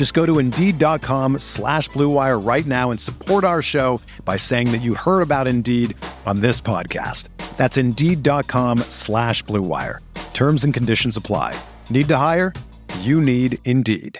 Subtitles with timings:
[0.00, 4.78] Just go to Indeed.com slash BlueWire right now and support our show by saying that
[4.78, 7.28] you heard about Indeed on this podcast.
[7.58, 9.98] That's Indeed.com slash BlueWire.
[10.32, 11.54] Terms and conditions apply.
[11.90, 12.54] Need to hire?
[13.00, 14.18] You need Indeed.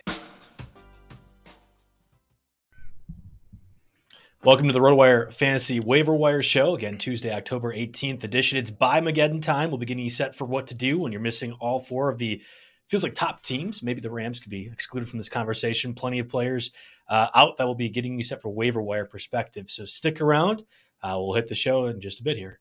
[4.44, 6.74] Welcome to the RotoWire Fantasy Waiver Wire Show.
[6.74, 8.58] Again, Tuesday, October 18th edition.
[8.58, 9.70] It's Byemageddon time.
[9.70, 12.18] We'll be getting you set for what to do when you're missing all four of
[12.18, 12.42] the
[12.90, 13.82] feels like top teams.
[13.82, 15.94] Maybe the Rams could be excluded from this conversation.
[15.94, 16.72] Plenty of players
[17.08, 19.70] uh, out that will be getting you set for waiver wire perspective.
[19.70, 20.64] So stick around.
[21.02, 22.60] Uh, we'll hit the show in just a bit here.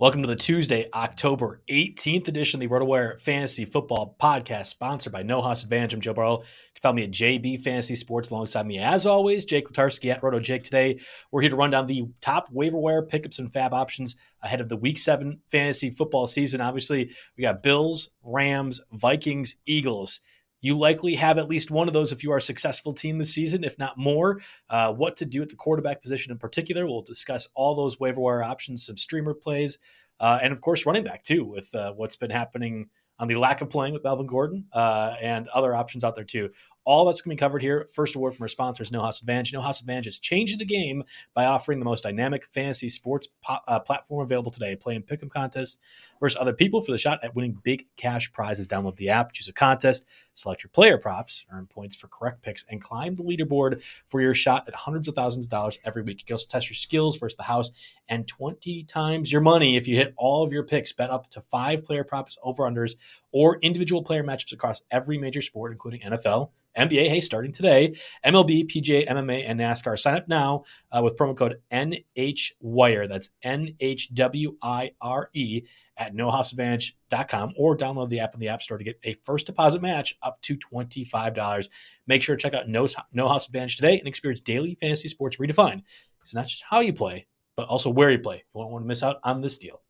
[0.00, 5.24] Welcome to the Tuesday, October 18th edition of the RotoWire Fantasy Football Podcast, sponsored by
[5.24, 5.92] No House Advantage.
[5.92, 6.44] I'm Joe Bartel.
[6.44, 10.22] You can find me at JB Fantasy Sports alongside me, as always, Jake Letarski at
[10.22, 10.62] Roto Jake.
[10.62, 11.00] Today,
[11.32, 14.68] we're here to run down the top waiver wire pickups and fab options ahead of
[14.68, 16.60] the Week 7 fantasy football season.
[16.60, 20.20] Obviously, we got Bills, Rams, Vikings, Eagles.
[20.60, 23.32] You likely have at least one of those if you are a successful team this
[23.32, 24.40] season, if not more.
[24.68, 26.86] Uh, what to do at the quarterback position in particular.
[26.86, 29.78] We'll discuss all those waiver wire options, some streamer plays,
[30.20, 32.88] uh, and of course running back too, with uh, what's been happening
[33.20, 36.50] on the lack of playing with Melvin Gordon uh, and other options out there too.
[36.88, 37.86] All that's going to be covered here.
[37.92, 39.52] First award from our sponsors, No House Advantage.
[39.52, 41.04] No House Advantage is changing the game
[41.34, 44.74] by offering the most dynamic fantasy sports po- uh, platform available today.
[44.74, 45.76] Play in pick'em contests
[46.18, 48.66] versus other people for the shot at winning big cash prizes.
[48.66, 52.64] Download the app, choose a contest, select your player props, earn points for correct picks,
[52.70, 56.20] and climb the leaderboard for your shot at hundreds of thousands of dollars every week.
[56.20, 57.70] You can also test your skills versus the house
[58.08, 60.94] and 20 times your money if you hit all of your picks.
[60.94, 62.94] Bet up to five player props, over unders,
[63.30, 66.48] or individual player matchups across every major sport, including NFL.
[66.78, 69.98] NBA, hey, starting today, MLB, PGA, MMA, and NASCAR.
[69.98, 70.62] Sign up now
[70.92, 73.08] uh, with promo code NHWIRE.
[73.08, 75.62] That's N H W I R E
[75.96, 79.82] at nohouseadvantage.com or download the app in the App Store to get a first deposit
[79.82, 81.68] match up to $25.
[82.06, 85.38] Make sure to check out No, no House Advantage today and experience daily fantasy sports
[85.38, 85.82] redefined.
[86.22, 88.36] It's not just how you play, but also where you play.
[88.36, 89.82] You won't want to miss out on this deal.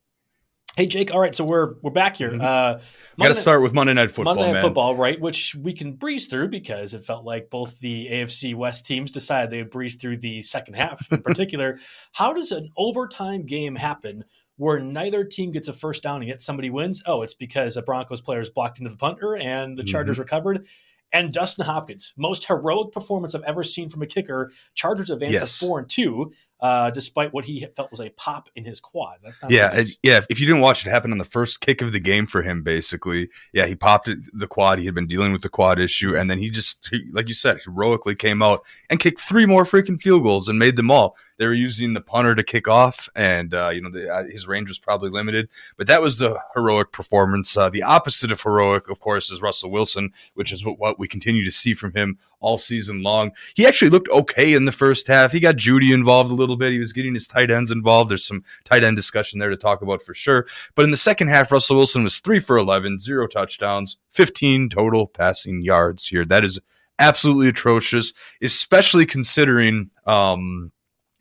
[0.78, 2.31] Hey Jake, all right, so we're we're back here.
[2.31, 2.41] Mm-hmm.
[2.41, 2.78] Uh,
[3.21, 4.62] Got to start with Monday Night Football, Monday Night man.
[4.62, 5.21] Football, right?
[5.21, 9.50] Which we can breeze through because it felt like both the AFC West teams decided
[9.50, 11.05] they would breeze through the second half.
[11.11, 11.81] In particular,
[12.12, 14.22] how does an overtime game happen
[14.56, 17.03] where neither team gets a first down and yet somebody wins?
[17.06, 20.22] Oh, it's because a Broncos player is blocked into the punter and the Chargers Mm-hmm.
[20.22, 20.69] recovered.
[21.10, 24.53] And Dustin Hopkins, most heroic performance I've ever seen from a kicker.
[24.75, 25.59] Chargers advance Yes.
[25.59, 29.19] to four and two, uh, despite what he felt was a pop in his quad.
[29.22, 30.20] That's not Yeah, it, yeah.
[30.28, 32.62] If you didn't watch it happen on the first kick of the game for him,
[32.62, 34.78] basically, yeah, he popped it, the quad.
[34.78, 37.34] He had been dealing with the quad issue, and then he just, he, like you
[37.34, 41.16] said, heroically came out and kicked three more freaking field goals and made them all.
[41.38, 44.48] They were using the punter to kick off, and uh, you know the, uh, his
[44.48, 47.56] range was probably limited, but that was the heroic performance.
[47.56, 51.06] Uh, the opposite of heroic, of course, is Russell Wilson, which is what, what we
[51.06, 53.32] continue to see from him all season long.
[53.54, 55.32] He actually looked okay in the first half.
[55.32, 56.72] He got Jeudy involved a little bit.
[56.72, 58.10] He was getting his tight ends involved.
[58.10, 60.47] There's some tight end discussion there to talk about for sure.
[60.75, 65.06] But in the second half, Russell Wilson was three for 11, zero touchdowns, 15 total
[65.06, 66.24] passing yards here.
[66.24, 66.59] That is
[66.98, 68.12] absolutely atrocious,
[68.42, 70.72] especially considering, um,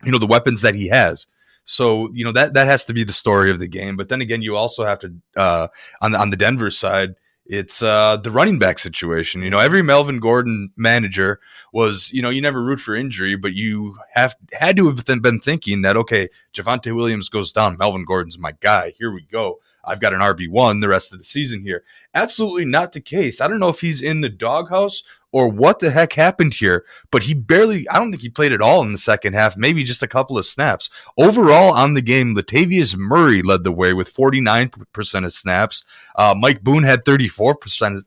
[0.04, 1.26] you know, the weapons that he has.
[1.68, 3.98] So you know that that has to be the story of the game.
[3.98, 5.68] But then again, you also have to uh,
[6.00, 7.14] on the, on the Denver side,
[7.48, 9.42] it's uh, the running back situation.
[9.42, 11.40] You know, every Melvin Gordon manager
[11.72, 15.40] was, you know, you never root for injury, but you have had to have been
[15.40, 18.92] thinking that okay, Javonte Williams goes down, Melvin Gordon's my guy.
[18.98, 19.60] Here we go.
[19.88, 21.82] I've got an RB1 the rest of the season here.
[22.14, 23.40] Absolutely not the case.
[23.40, 25.02] I don't know if he's in the doghouse
[25.32, 28.62] or what the heck happened here, but he barely, I don't think he played at
[28.62, 30.90] all in the second half, maybe just a couple of snaps.
[31.16, 35.84] Overall on the game, Latavius Murray led the way with 49% of snaps.
[36.16, 38.02] Uh, Mike Boone had 34%.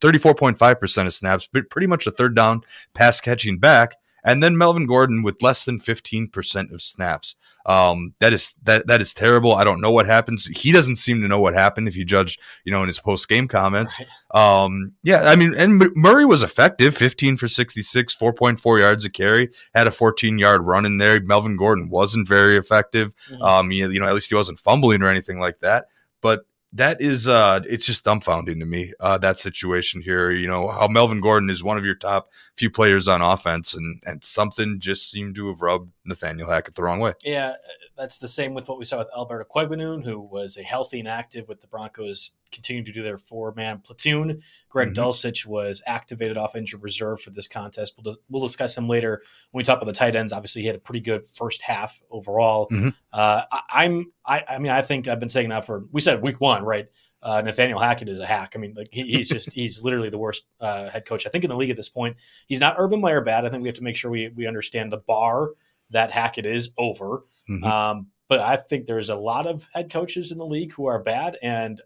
[0.00, 2.62] 34.5% of snaps, but pretty much a third down
[2.94, 7.36] pass catching back and then Melvin Gordon with less than 15% of snaps.
[7.66, 9.54] Um, that is that that is terrible.
[9.54, 10.46] I don't know what happens.
[10.46, 13.28] He doesn't seem to know what happened if you judge, you know, in his post
[13.28, 13.98] game comments.
[13.98, 14.62] Right.
[14.62, 19.50] Um, yeah, I mean, and Murray was effective, 15 for 66, 4.4 yards a carry,
[19.74, 21.20] had a 14 yard run in there.
[21.20, 23.14] Melvin Gordon wasn't very effective.
[23.30, 23.42] Mm-hmm.
[23.42, 25.86] Um, you, you know, at least he wasn't fumbling or anything like that.
[26.22, 26.40] But
[26.72, 30.86] that is uh it's just dumbfounding to me uh that situation here you know how
[30.86, 35.10] melvin gordon is one of your top few players on offense and and something just
[35.10, 37.12] seemed to have rubbed nathaniel hackett the wrong way.
[37.22, 37.54] Yeah
[38.00, 41.08] that's the same with what we saw with Albert Okwuegbunam, who was a healthy and
[41.08, 44.42] active with the broncos continuing to do their four man platoon.
[44.68, 45.02] Greg mm-hmm.
[45.02, 47.94] Dulcich was activated off injured reserve for this contest.
[48.02, 49.20] We'll, we'll discuss him later
[49.50, 50.32] when we talk about the tight ends.
[50.32, 52.68] Obviously, he had a pretty good first half overall.
[52.70, 52.90] Mm-hmm.
[53.12, 56.22] Uh, I, am I, I mean, I think I've been saying that for we said
[56.22, 56.88] week one, right?
[57.22, 58.52] Uh, Nathaniel Hackett is a hack.
[58.54, 61.44] I mean, like he, he's just he's literally the worst uh, head coach I think
[61.44, 62.16] in the league at this point.
[62.46, 63.44] He's not Urban Meyer bad.
[63.44, 65.50] I think we have to make sure we we understand the bar
[65.90, 67.24] that Hackett is over.
[67.48, 67.64] Mm-hmm.
[67.64, 71.02] Um, but I think there's a lot of head coaches in the league who are
[71.02, 71.80] bad, and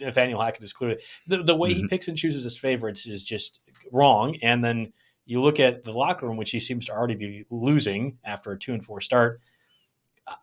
[0.00, 1.82] Nathaniel Hackett is clearly the, the way mm-hmm.
[1.82, 3.60] he picks and chooses his favorites is just
[3.92, 4.36] wrong.
[4.42, 4.92] And then
[5.24, 8.58] you look at the locker room, which he seems to already be losing after a
[8.58, 9.40] two and four start.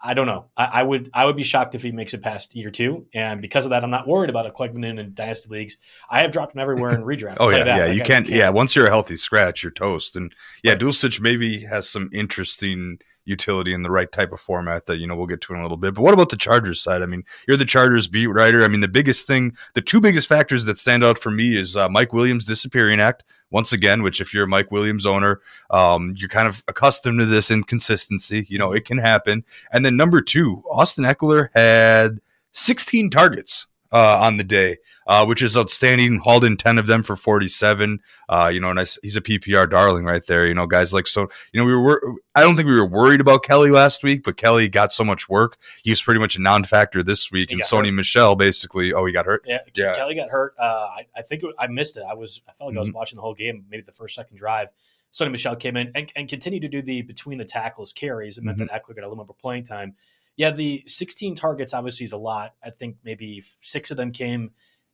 [0.02, 0.46] I don't know.
[0.56, 3.42] I, I, would I would be shocked if he makes it past year two, and
[3.42, 5.78] because of that, I'm not worried about a Okwuegbunam in dynasty leagues.
[6.10, 7.38] I have dropped him everywhere in redraft.
[7.42, 7.86] oh yeah, yeah.
[7.88, 10.16] Like you can't, can't, Yeah, once you're a healthy scratch, you're toast.
[10.16, 10.34] And
[10.64, 10.76] yeah.
[10.76, 15.16] Dulcich maybe has some interesting utility in the right type of format that you know
[15.16, 15.94] we'll get to in a little bit.
[15.94, 17.02] But what about the Chargers side?
[17.02, 18.64] I mean, you're the Chargers beat writer.
[18.64, 21.75] I mean, the biggest thing, the two biggest factors that stand out for me is
[21.75, 24.04] uh, Mike Williams' disappearing act once again.
[24.04, 28.46] Which, if you're a Mike Williams owner, um, you're kind of accustomed to this inconsistency.
[28.50, 29.44] You know, it can happen.
[29.72, 32.19] And then number two, Austin Ekeler had
[32.54, 36.18] 16 targets uh, on the day, uh, which is outstanding.
[36.18, 38.00] Hauled in 10 of them for 47.
[38.28, 38.98] Uh, you know, nice.
[39.04, 40.48] He's a PPR darling right there.
[40.48, 42.01] You know, guys like, so, you know, we were,
[42.34, 45.30] I don't think we were worried about Kelley last week, but Kelley got so much
[45.30, 45.57] work.
[45.84, 47.50] He was pretty much a non factor this week.
[47.50, 47.94] He and Sony hurt.
[47.94, 49.44] Michel basically, oh, he got hurt.
[49.45, 49.60] Yeah.
[49.75, 49.94] yeah.
[49.94, 50.56] Kelley got hurt.
[50.60, 52.04] Uh, I, I, think it, I missed it.
[52.10, 52.78] I was, I felt like mm-hmm.
[52.78, 52.98] I was mm-hmm.
[52.98, 54.69] watching the whole game, maybe the first, second drive.
[55.12, 58.40] Sony Michel came in and, and continued to do the between the tackles carries.
[58.40, 58.66] It meant mm-hmm.
[58.74, 59.95] that Ekeler got a little more playing time
[60.35, 62.53] yeah, the 16 targets obviously is a lot.
[62.63, 64.51] I think maybe six of them came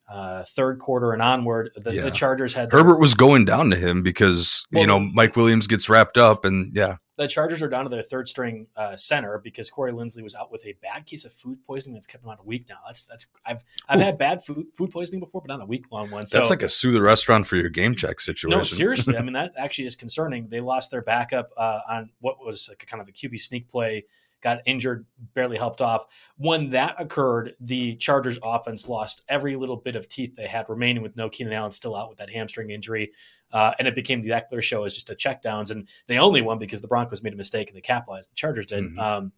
[0.09, 1.71] uh, third quarter and onward.
[1.75, 2.01] The, yeah.
[2.01, 5.67] the Chargers had Herbert was going down to him because well, you know Mike Williams
[5.67, 9.39] gets wrapped up, and yeah, the Chargers are down to their third string uh, center
[9.43, 12.31] because Corey Linsley was out with a bad case of food poisoning that's kept him
[12.31, 12.77] out a week now.
[12.87, 14.03] That's that's I've I've Ooh.
[14.03, 16.25] had bad food food poisoning before, but not a week long one.
[16.25, 18.57] So, that's like a sue the restaurant for your game check situation.
[18.57, 20.47] No, seriously, I mean that actually is concerning.
[20.49, 23.69] They lost their backup uh, on what was like a kind of a QB sneak
[23.69, 24.05] play
[24.41, 26.05] got injured, barely helped off.
[26.37, 31.03] When that occurred, the Chargers offense lost every little bit of teeth they had remaining
[31.03, 33.11] with no Keenan Allen still out with that hamstring injury.
[33.51, 35.71] Uh, and it became the Ekeler show as just a checkdowns.
[35.71, 38.31] And they only won because the Broncos made a mistake and they capitalized.
[38.31, 38.83] The Chargers did.
[38.83, 38.99] Mm-hmm.
[38.99, 39.31] Um,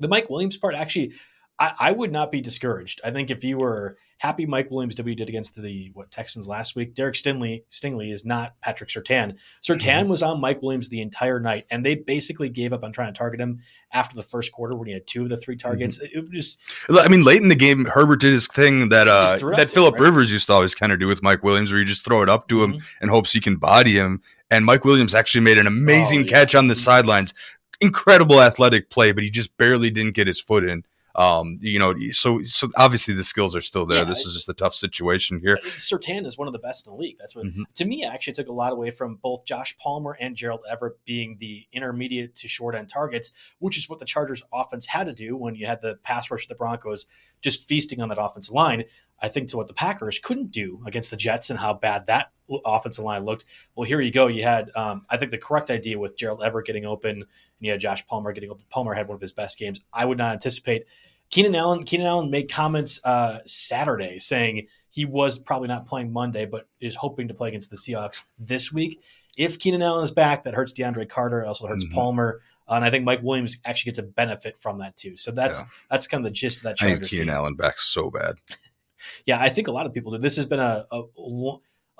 [0.00, 1.12] the Mike Williams part, actually,
[1.58, 3.00] I, I, would not be discouraged.
[3.04, 6.10] I think if you were happy Mike Williams did what he did against the what
[6.10, 9.36] Texans last week, Derek Stingley Stingley is not Patrick Surtain.
[9.62, 10.08] Surtain mm-hmm.
[10.08, 13.18] was on Mike Williams the entire night, and they basically gave up on trying to
[13.18, 13.60] target him
[13.92, 15.68] after the first quarter when he had two of the three mm-hmm.
[15.68, 15.98] targets.
[15.98, 16.18] Mm-hmm.
[16.18, 16.56] It was
[16.90, 20.02] I mean, late in the game, Herbert did his thing that uh, that Philip right?
[20.02, 22.28] Rivers used to always kind of do with Mike Williams, where you just throw it
[22.28, 22.74] up to mm-hmm.
[22.74, 24.22] him and hopes he can body him.
[24.50, 26.28] And Mike Williams actually made an amazing oh, yeah.
[26.28, 26.80] catch on the mm-hmm.
[26.80, 27.34] sidelines.
[27.80, 30.84] Incredible athletic play, but he just barely didn't get his foot in.
[31.14, 33.98] Um, you know, so so obviously the skills are still there.
[33.98, 35.58] Yeah, this is just a tough situation here.
[35.64, 37.16] Surtain is one of the best in the league.
[37.18, 37.62] That's what mm-hmm.
[37.74, 41.36] to me actually took a lot away from both Josh Palmer and Gerald Everett being
[41.38, 45.36] the intermediate to short end targets, which is what the Chargers offense had to do
[45.36, 47.06] when you had the pass rush of the Broncos
[47.40, 48.84] just feasting on that offensive line.
[49.22, 52.32] I think to what the Packers couldn't do against the Jets and how bad that
[52.66, 53.44] offensive line looked.
[53.76, 54.26] Well, here you go.
[54.26, 57.24] You had, um, I think, the correct idea with Gerald Everett getting open,
[57.62, 58.52] you had Josh Palmer getting.
[58.70, 59.80] Palmer had one of his best games.
[59.92, 60.84] I would not anticipate.
[61.30, 61.84] Keenan Allen.
[61.84, 66.96] Keenan Allen made comments uh, Saturday saying he was probably not playing Monday, but is
[66.96, 69.00] hoping to play against the Seahawks this week.
[69.38, 71.40] If Keenan Allen is back, that hurts DeAndre Carter.
[71.40, 71.94] It also hurts mm-hmm.
[71.94, 72.40] Palmer.
[72.68, 75.16] Uh, and I think Mike Williams actually gets a benefit from that too.
[75.16, 75.66] So that's yeah.
[75.90, 76.76] that's kind of the gist of that.
[76.76, 78.36] Chargers I need Keenan Allen back so bad.
[79.26, 80.18] yeah, I think a lot of people do.
[80.18, 81.04] This has been a, a, a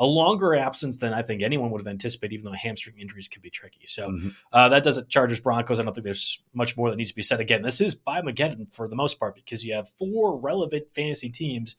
[0.07, 3.51] longer absence than I think anyone would have anticipated, even though hamstring injuries can be
[3.51, 3.87] tricky.
[3.87, 4.35] So Mhm.
[4.53, 5.09] uh, that does it.
[5.09, 5.79] Chargers Broncos.
[5.81, 7.41] I don't think there's much more that needs to be said.
[7.41, 11.77] Again, this is Byemageddon for the most part because you have four relevant fantasy teams,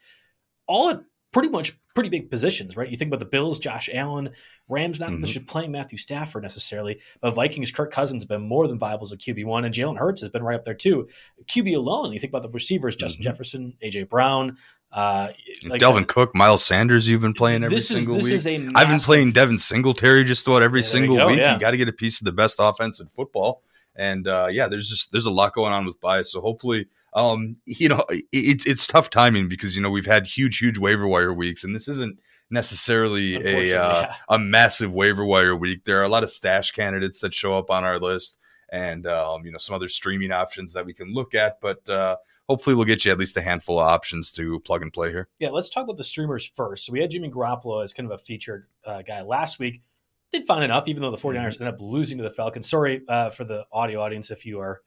[0.67, 1.01] all at
[1.31, 2.89] pretty much pretty big positions, right?
[2.89, 4.29] You think about the Bills, Josh Allen,
[4.67, 5.33] Rams, not Mhm.
[5.33, 9.11] that playing Matthew Stafford necessarily, but Vikings, Kirk Cousins have been more than viable as
[9.11, 11.07] a QB one, and Jalen Hurts has been right up there too.
[11.47, 13.25] QB alone, you think about the receivers, Justin Mhm.
[13.25, 14.57] Jefferson, AJ Brown,
[14.93, 15.29] uh,
[15.65, 18.33] like Dalvin Cook, Miles Sanders, you've been playing every is, single this week.
[18.33, 21.39] is a I've been playing Devin Singletary just about every Yeah, you single go, week.
[21.39, 21.55] yeah.
[21.55, 23.63] You got to get a piece of the best offense in football,
[23.95, 26.31] and uh, yeah, there's just there's a lot going on with bias.
[26.31, 30.59] So hopefully, um, you know, it, it's tough timing because you know we've had huge,
[30.59, 32.19] huge waiver wire weeks, and this isn't
[32.51, 34.15] necessarily a uh, yeah.
[34.29, 35.85] a massive waiver wire week.
[35.85, 38.37] There are a lot of stash candidates that show up on our list,
[38.73, 41.87] and um, you know some other streaming options that we can look at, but.
[41.87, 42.17] Uh,
[42.49, 45.29] Hopefully, we'll get you at least a handful of options to plug and play here.
[45.39, 46.85] Yeah, let's talk about the streamers first.
[46.85, 49.81] So we had Jimmy Garoppolo as kind of a featured uh, guy last week.
[50.29, 51.63] Did fine enough, even though the 49ers Mm-hmm.
[51.63, 52.69] ended up losing to the Falcons.
[52.69, 54.81] Sorry uh, for the audio audience if you are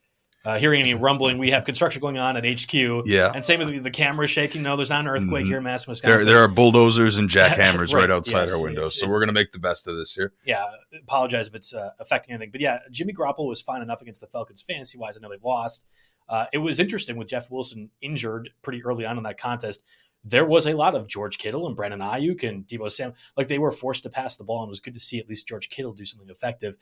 [0.46, 1.38] uh, hearing any rumbling.
[1.38, 2.72] We have construction going on at HQ.
[3.04, 4.62] Yeah, And same with the, the camera shaking.
[4.62, 5.48] No, there's not an earthquake Mhm.
[5.48, 6.28] here in Madison, There, Wisconsin.
[6.28, 9.18] there are bulldozers and jackhammers right, Right, outside yes, our windows, it's- so it's- we're
[9.18, 10.32] going to make the best of this here.
[10.44, 10.64] yeah,
[11.02, 12.50] apologize if it's uh, affecting anything.
[12.52, 15.16] But yeah, Jimmy Garoppolo was fine enough against the Falcons fantasy wise.
[15.16, 15.84] I know they lost.
[16.28, 19.82] Uh, it was interesting with Jeff Wilson injured pretty early on in that contest.
[20.24, 23.14] There was a lot of George Kittle and Brandon Aiyuk and Deebo Sam.
[23.36, 25.28] Like they were forced to pass the ball, and it was good to see at
[25.28, 26.76] least George Kittle do something effective.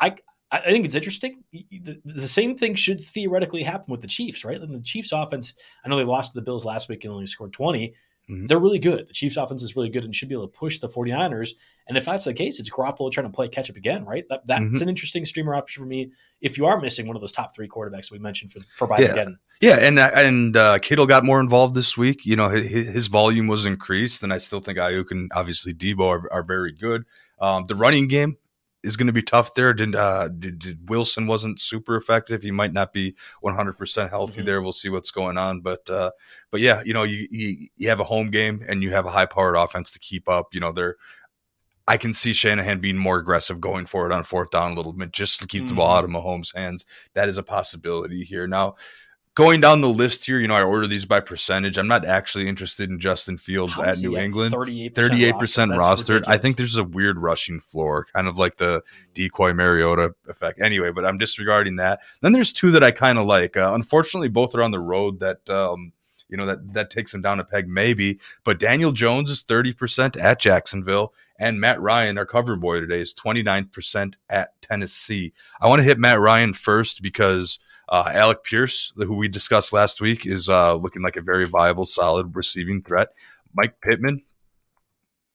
[0.00, 0.16] I
[0.52, 1.42] I think it's interesting.
[1.52, 4.60] The, the same thing should theoretically happen with the Chiefs, right?
[4.60, 7.26] And the Chiefs offense, I know they lost to the Bills last week and only
[7.26, 7.94] scored 20.
[8.30, 8.48] Mhm.
[8.48, 9.06] They're really good.
[9.08, 11.50] The Chiefs offense is really good and should be able to push the 49ers.
[11.88, 14.24] And if that's the case, it's Garoppolo trying to play catch up again, right?
[14.28, 14.80] That, that's Mhm.
[14.82, 16.10] an interesting streamer option for me
[16.40, 19.12] if you are missing one of those top three quarterbacks we mentioned for, for Yeah.
[19.12, 19.38] Again.
[19.60, 22.26] Yeah, and and uh, Kittle got more involved this week.
[22.26, 26.00] You know, his, his volume was increased, and I still think Aiyuk and obviously Deebo
[26.08, 27.04] are, are very good.
[27.40, 28.36] Um, the running game
[28.86, 29.74] is going to be tough there.
[29.74, 32.42] Did, uh, did, did Wilson wasn't super effective.
[32.42, 33.14] He might not be
[33.44, 34.44] 100% healthy Mhm.
[34.46, 34.62] there.
[34.62, 36.12] We'll see what's going on, but uh,
[36.50, 39.10] but yeah, you know, you, you you have a home game and you have a
[39.10, 40.54] high powered offense to keep up.
[40.54, 40.96] You know, they're
[41.88, 45.12] I can see Shanahan being more aggressive going forward on fourth down a little bit
[45.12, 46.84] just to keep the ball out of Mahomes' hands.
[47.14, 48.48] That is a possibility here.
[48.48, 48.74] Now,
[49.36, 51.76] going down the list here, you know, I order these by percentage.
[51.78, 54.54] I'm not actually interested in Justin Fields How at New England.
[54.54, 55.76] 38%, 38% rostered?
[55.76, 56.24] Rostered.
[56.26, 58.82] I think there's a weird rushing floor, kind of like the
[59.14, 60.60] decoy Mariota effect.
[60.60, 62.00] Anyway, but I'm disregarding that.
[62.22, 63.56] Then there's two that I kind of like.
[63.56, 65.92] Uh, unfortunately, both are on the road that um,
[66.28, 68.18] you know that that takes them down a peg maybe.
[68.42, 73.14] But Daniel Jones is 30% at Jacksonville, and Matt Ryan, our cover boy today, is
[73.14, 75.34] 29% at Tennessee.
[75.60, 80.00] I want to hit Matt Ryan first because uh, Alec Pierce, who we discussed last
[80.00, 83.08] week, is uh, looking like a very viable, solid receiving threat.
[83.54, 84.22] Mike Pittman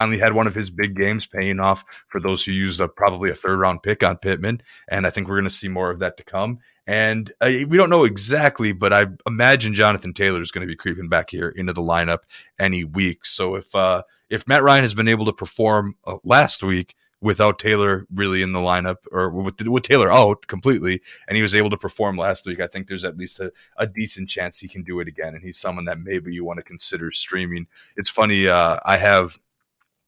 [0.02, 3.30] finally had one of his big games paying off for those who used a, probably
[3.30, 4.60] a third round pick on Pittman.
[4.90, 6.58] And I think we're going to see more of that to come.
[6.88, 10.76] And uh, we don't know exactly, but I imagine Jonathan Taylor is going to be
[10.76, 12.20] creeping back here into the lineup
[12.60, 13.26] any week.
[13.26, 17.60] So if uh, if Matt Ryan has been able to perform uh, last week without
[17.60, 21.70] Taylor really in the lineup or with, with Taylor out completely, and he was able
[21.70, 24.84] to perform last week, I think there's at least a, a decent chance he can
[24.84, 25.36] do it again.
[25.36, 27.68] And he's someone that maybe you want to consider streaming.
[27.96, 29.38] It's funny, uh, I have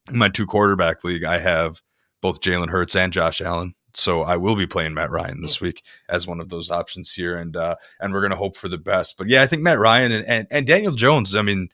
[0.09, 1.81] in my two quarterback league, I have
[2.19, 3.75] both Jalen Hurts and Josh Allen.
[3.95, 7.37] So I will be playing Matt Ryan this week as one of those options here,
[7.37, 9.17] and uh, and we're gonna hope for the best.
[9.19, 11.35] But yeah, I think Matt Ryan and, and, and Daniel Jones.
[11.35, 11.69] I mean,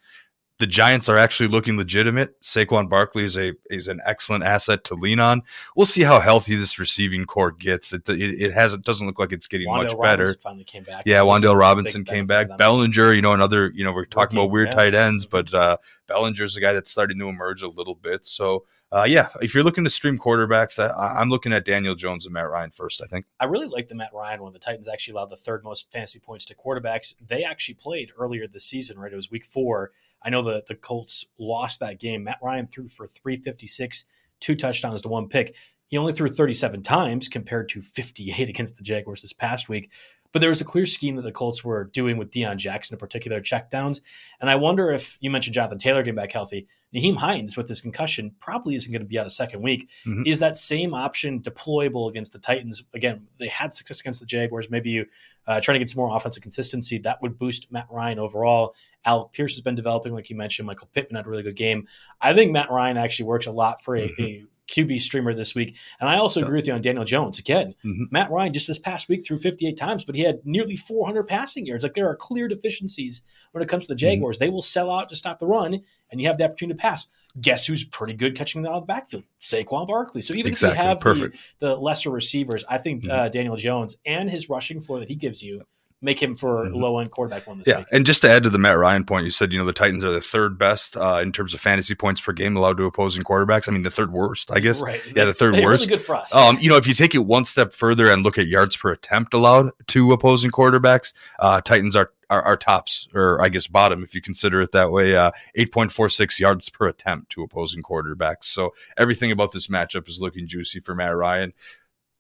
[0.60, 2.40] the Giants are actually looking legitimate.
[2.42, 5.42] Saquon Barkley is a is an excellent asset to lean on.
[5.76, 7.94] We'll see how healthy this receiving corps gets.
[7.94, 10.36] It it, it has it doesn't look like it's getting much better.
[10.36, 11.04] Finally came back.
[11.06, 12.58] Yeah, Wan'Dale Robinson came back.
[12.58, 14.76] Bellinger, you know, another, you know, we're talking Rookie, about weird yeah.
[14.76, 18.26] tight ends, but uh, Bellinger's a guy that's starting to emerge a little bit.
[18.26, 22.26] So, uh, yeah, if you're looking to stream quarterbacks, I, I'm looking at Daniel Jones
[22.26, 23.26] and Matt Ryan first, I think.
[23.40, 24.52] I really like the Matt Ryan one.
[24.52, 27.14] The Titans actually allowed the third most fantasy points to quarterbacks.
[27.26, 29.14] They actually played earlier this season, right?
[29.14, 29.92] It was week four.
[30.24, 32.24] I know the, the Colts lost that game.
[32.24, 34.06] Matt Ryan threw for 356,
[34.40, 35.56] two touchdowns to one pick.
[35.88, 39.90] He only threw 37 times compared to 58 against the Jaguars this past week.
[40.32, 43.00] But there was a clear scheme that the Colts were doing with Deon Jackson in
[43.00, 44.02] particular, checkdowns.
[44.40, 46.68] And I wonder if you mentioned Jonathan Taylor getting back healthy.
[46.94, 49.90] Nyheim Hines with his concussion probably isn't going to be out a second week.
[50.06, 50.28] Mhm.
[50.28, 52.84] Is that same option deployable against the Titans?
[52.94, 54.70] Again, they had success against the Jaguars.
[54.70, 55.06] Maybe you
[55.48, 58.76] uh, trying to get some more offensive consistency that would boost Matt Ryan overall.
[59.06, 60.66] Alec Pierce has been developing, like you mentioned.
[60.68, 61.88] Michael Pittman had a really good game.
[62.22, 64.20] I think Matt Ryan actually works a lot for a, Mhm.
[64.20, 65.76] a QB streamer this week.
[66.00, 67.40] And I also agree with you on Daniel Jones.
[67.40, 68.12] Again, Mhm.
[68.12, 71.66] Matt Ryan just this past week threw 58 times, but he had nearly 400 passing
[71.66, 71.84] yards.
[71.84, 74.12] Like there are clear deficiencies when it comes to the Mm-hmm.
[74.12, 74.38] Jaguars.
[74.38, 77.08] They will sell out to stop the run, and you have the opportunity to pass.
[77.42, 79.24] Guess who's pretty good catching the out of the backfield?
[79.42, 80.22] Saquon Barkley.
[80.22, 80.78] So even Exactly.
[80.78, 83.10] if you have the, the lesser receivers, I think Mhm.
[83.12, 85.64] uh, Daniel Jones and his rushing floor that he gives you
[86.02, 86.76] make him for Mhm.
[86.76, 87.88] low end quarterback one this Yeah, week.
[87.92, 90.06] and just to add to the Matt Ryan point, you said you know the Titans
[90.06, 93.24] are the third best uh, in terms of fantasy points per game allowed to opposing
[93.24, 93.68] quarterbacks.
[93.68, 94.82] I mean, the third worst, I guess.
[94.82, 95.02] Right.
[95.16, 95.82] Yeah, the third They're worst.
[95.82, 96.34] Really good for us.
[96.34, 98.92] Um, you know, if you take it one step further and look at yards per
[98.92, 104.04] attempt allowed to opposing quarterbacks, uh, Titans are, are are tops, or I guess bottom
[104.04, 105.16] if you consider it that way.
[105.16, 108.44] Uh, eight point four six yards per attempt to opposing quarterbacks.
[108.44, 111.54] So everything about this matchup is looking juicy for Matt Ryan.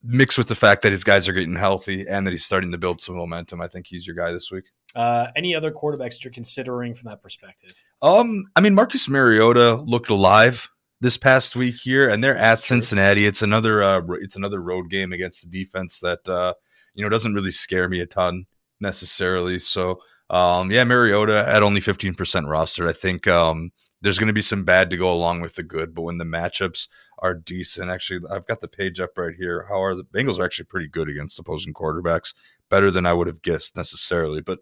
[0.01, 2.77] Mixed with the fact that his guys are getting healthy and that he's starting to
[2.77, 4.65] build some momentum, I think he's your guy this week.
[4.95, 7.73] Uh, any other quarterbacks you're considering from that perspective?
[8.01, 10.69] Um, I mean, Marcus Mariota looked alive
[11.01, 12.75] this past week here, and they're at true.
[12.75, 13.25] Cincinnati.
[13.25, 16.53] It's another uh, it's another road game against the defense that uh,
[16.93, 18.45] you know doesn't really scare me a ton
[18.79, 19.59] necessarily.
[19.59, 22.87] So, um, yeah, Mariota at only fifteen percent rostered.
[22.87, 25.93] I think um, there's going to be some bad to go along with the good,
[25.93, 26.87] but when the matchups
[27.21, 29.65] are decent, actually, I've got the page up right here.
[29.69, 32.33] How are the Bengals are actually pretty good against opposing quarterbacks,
[32.69, 34.59] better than I would have guessed necessarily, but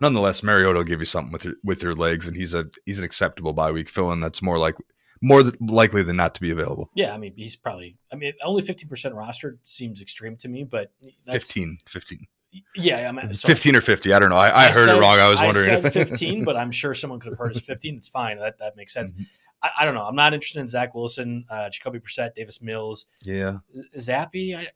[0.00, 2.98] nonetheless, Mariota will give you something with your with your legs, and he's a he's
[2.98, 4.20] an acceptable bye week fill in.
[4.20, 4.76] That's more like
[5.20, 6.90] more th- likely than not to be available.
[6.94, 7.96] Yeah, I mean, he's probably.
[8.12, 10.92] I mean, only 15 percent rostered seems extreme to me, but
[11.26, 12.26] that's 15, 15.
[12.76, 14.12] Yeah, I mean, so 15 or 50.
[14.12, 14.36] I don't know.
[14.36, 15.18] I, I, heard said- it wrong.
[15.18, 17.96] I was wondering I if 15, but I'm sure someone could have heard it's 15.
[17.96, 18.38] It's fine.
[18.38, 19.12] That that makes sense.
[19.12, 19.26] Mhm.
[19.64, 20.04] I, I don't know.
[20.04, 23.58] I'm not interested in Zach Wilson, uh, Jacoby Brissett, Davis Mills, yeah.
[23.98, 24.56] Zappy.
[24.56, 24.66] I,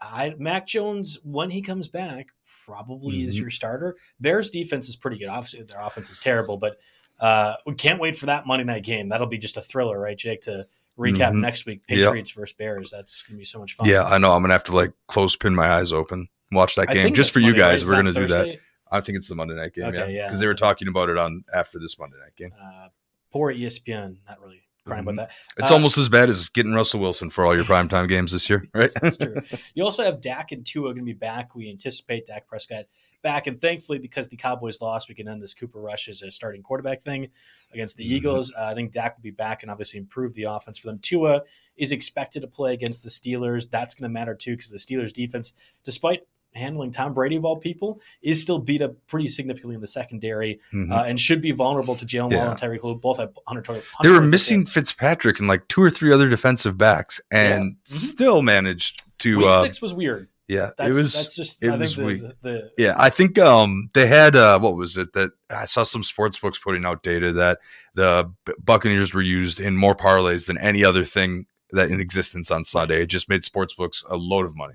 [0.00, 2.28] I Mac Jones when he comes back
[2.64, 3.40] probably is Mhm.
[3.40, 3.96] your starter.
[4.20, 5.28] Bears defense is pretty good.
[5.28, 6.78] Obviously, their offense is terrible, but
[7.20, 9.08] uh, we can't wait for that Monday night game.
[9.08, 10.42] That'll be just a thriller, right, Jake?
[10.42, 10.66] To
[10.98, 11.40] recap Mhm.
[11.40, 11.98] next week, Yep.
[11.98, 12.90] Patriots versus Bears.
[12.90, 13.88] That's gonna be so much fun.
[13.88, 14.32] Yeah, I know.
[14.32, 17.40] I'm gonna have to like close pin my eyes open, watch that game just for
[17.40, 17.68] you Monday, right?
[17.72, 17.82] guys.
[17.82, 18.58] Is We're gonna do that.
[18.90, 19.84] I think it's the Monday night game.
[19.86, 20.26] Okay, yeah, yeah.
[20.26, 22.52] because they were talking about it on after this Monday night game.
[22.60, 22.88] Uh,
[23.32, 24.16] poor ESPN.
[24.28, 25.12] Not really crying Mhm.
[25.12, 25.30] about that.
[25.58, 28.48] It's Uh, almost as bad as getting Russell Wilson for all your primetime games this
[28.48, 28.90] year, right?
[29.02, 29.36] That's true.
[29.74, 31.54] You also have Dak and Tua going to be back.
[31.54, 32.86] We anticipate Dak Prescott
[33.22, 36.30] back, and thankfully, because the Cowboys lost, we can end this Cooper Rush as a
[36.30, 37.28] starting quarterback thing
[37.72, 38.12] against the Mhm.
[38.12, 38.52] Eagles.
[38.56, 40.98] Uh, I think Dak will be back and obviously improve the offense for them.
[41.00, 41.42] Tua
[41.76, 43.68] is expected to play against the Steelers.
[43.68, 45.52] That's going to matter too because the Steelers defense,
[45.84, 46.22] despite
[46.58, 50.60] handling Tom Brady of all people, is still beat up pretty significantly in the secondary
[50.74, 50.92] Mhm.
[50.92, 52.50] uh, and should be vulnerable to Jalen Yeah.
[52.50, 52.94] And Tyreek Hill.
[52.96, 53.82] Both have 100 total.
[54.02, 57.94] they were 100 missing Fitzpatrick and like two or three other defensive backs, and Yeah.
[57.94, 57.98] Mhm.
[57.98, 59.38] still managed to.
[59.38, 60.28] Week Uh, six was weird.
[60.48, 61.14] yeah, That's, it was.
[61.14, 62.22] that's just it I was think weak.
[62.22, 65.82] the, the, Yeah, I think um they had uh what was it that I saw
[65.82, 67.58] some sports books putting out data that
[67.94, 68.30] the
[68.64, 73.02] Buccaneers were used in more parlays than any other thing that in existence on Sunday.
[73.02, 74.74] It just made sports books a load of money.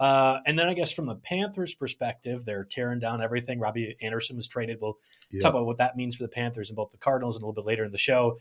[0.00, 3.60] Uh, and then I guess from the Panthers' perspective, they're tearing down everything.
[3.60, 4.78] Robbie Anderson was traded.
[4.80, 4.98] We'll
[5.42, 7.62] talk about what that means for the Panthers and both the Cardinals and a little
[7.62, 8.38] bit later in the show.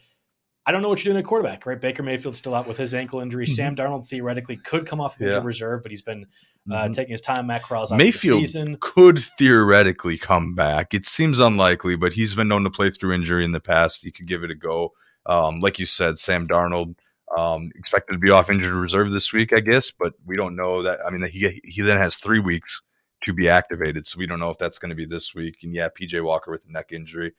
[0.66, 1.80] I don't know what you're doing at quarterback, right?
[1.82, 3.46] Baker Mayfield's still out with his ankle injury.
[3.46, 3.56] Mhm.
[3.56, 5.46] Sam Darnold theoretically could come off of injured Yeah.
[5.48, 6.26] reserve, but he's been
[6.70, 6.94] uh, Mhm.
[6.94, 7.48] taking his time.
[7.48, 8.78] Matt Corral's out for the Mayfield season.
[8.80, 10.94] could theoretically come back.
[10.94, 14.04] It seems unlikely, but he's been known to play through injury in the past.
[14.04, 14.94] He could give it a go.
[15.26, 16.96] Um, like you said, Sam Darnold
[17.38, 20.82] um, expected to be off injured reserve this week, I guess, but we don't know
[20.82, 21.00] that.
[21.06, 22.82] I mean, he he then has three weeks
[23.24, 25.58] to be activated, so we don't know if that's going to be this week.
[25.64, 27.34] And yeah, PJ Walker with a neck injury,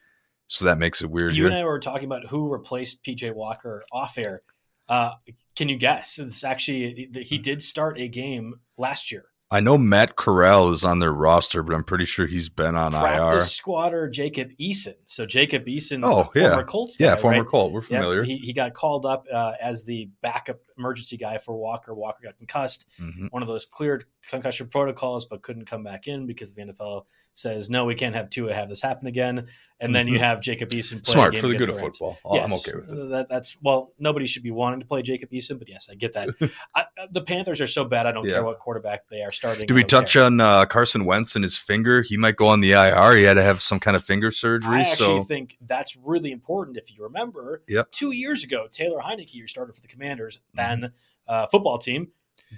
[0.46, 1.36] so that makes it weird.
[1.36, 4.42] You and I were talking about who replaced PJ Walker off air.
[4.88, 5.12] Uh,
[5.56, 6.18] can you guess?
[6.18, 9.29] It's actually he did start a game last year.
[9.52, 12.94] I know Matt Corral is on their roster, but I'm pretty sure he's been on
[12.94, 13.40] IR.
[13.40, 14.94] Squatter Jacob Eason.
[15.04, 16.62] So Jacob Eason, Oh, former yeah.
[16.62, 17.46] Colts Yeah, guy, former right?
[17.48, 17.72] Colt.
[17.72, 18.22] We're familiar.
[18.22, 21.94] he, he got called up uh, as the backup emergency guy for Walker.
[21.94, 23.26] Walker got concussed, mm-hmm.
[23.26, 27.70] one of those cleared concussion protocols, but couldn't come back in because the NFL says
[27.70, 29.46] no, we can't have Tua have this happen again.
[29.82, 29.92] And mm-hmm.
[29.94, 30.24] then you mm-hmm.
[30.24, 32.18] have Jacob Eason smart for the good the of football.
[32.32, 32.98] Yes, I'm okay with it.
[32.98, 35.94] Uh, that, that's well, nobody should be wanting to play Jacob Eason, but yes, I
[35.94, 36.28] get that.
[36.74, 38.06] I, uh, the Panthers are so bad.
[38.06, 38.34] I don't yeah.
[38.34, 39.66] care what quarterback they are starting.
[39.66, 40.24] Did we touch care.
[40.24, 42.02] on uh, Carson Wentz and his finger?
[42.02, 43.16] He might go on the IR.
[43.16, 44.76] He had to have some kind of finger surgery.
[44.76, 46.76] I actually think that's really important.
[46.76, 47.90] If you remember, yep.
[47.90, 50.92] two years ago, Taylor Heinicke, your starter for the Commanders, that 10
[51.28, 52.08] uh, football team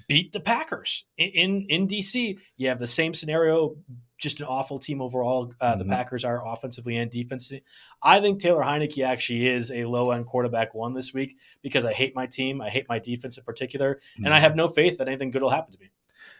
[0.08, 2.38] beat the Packers in, in, in DC.
[2.56, 3.76] You have the same scenario,
[4.18, 5.52] just an awful team overall.
[5.60, 5.92] Uh, the mm-hmm.
[5.92, 7.62] Packers are offensively and defensively.
[8.02, 11.92] I think Taylor Heinicke actually is a low end quarterback one this week because I
[11.92, 14.24] hate my team, I hate my defense in particular, mm-hmm.
[14.24, 14.44] and I mm-hmm.
[14.44, 15.90] have no faith that anything good will happen to me.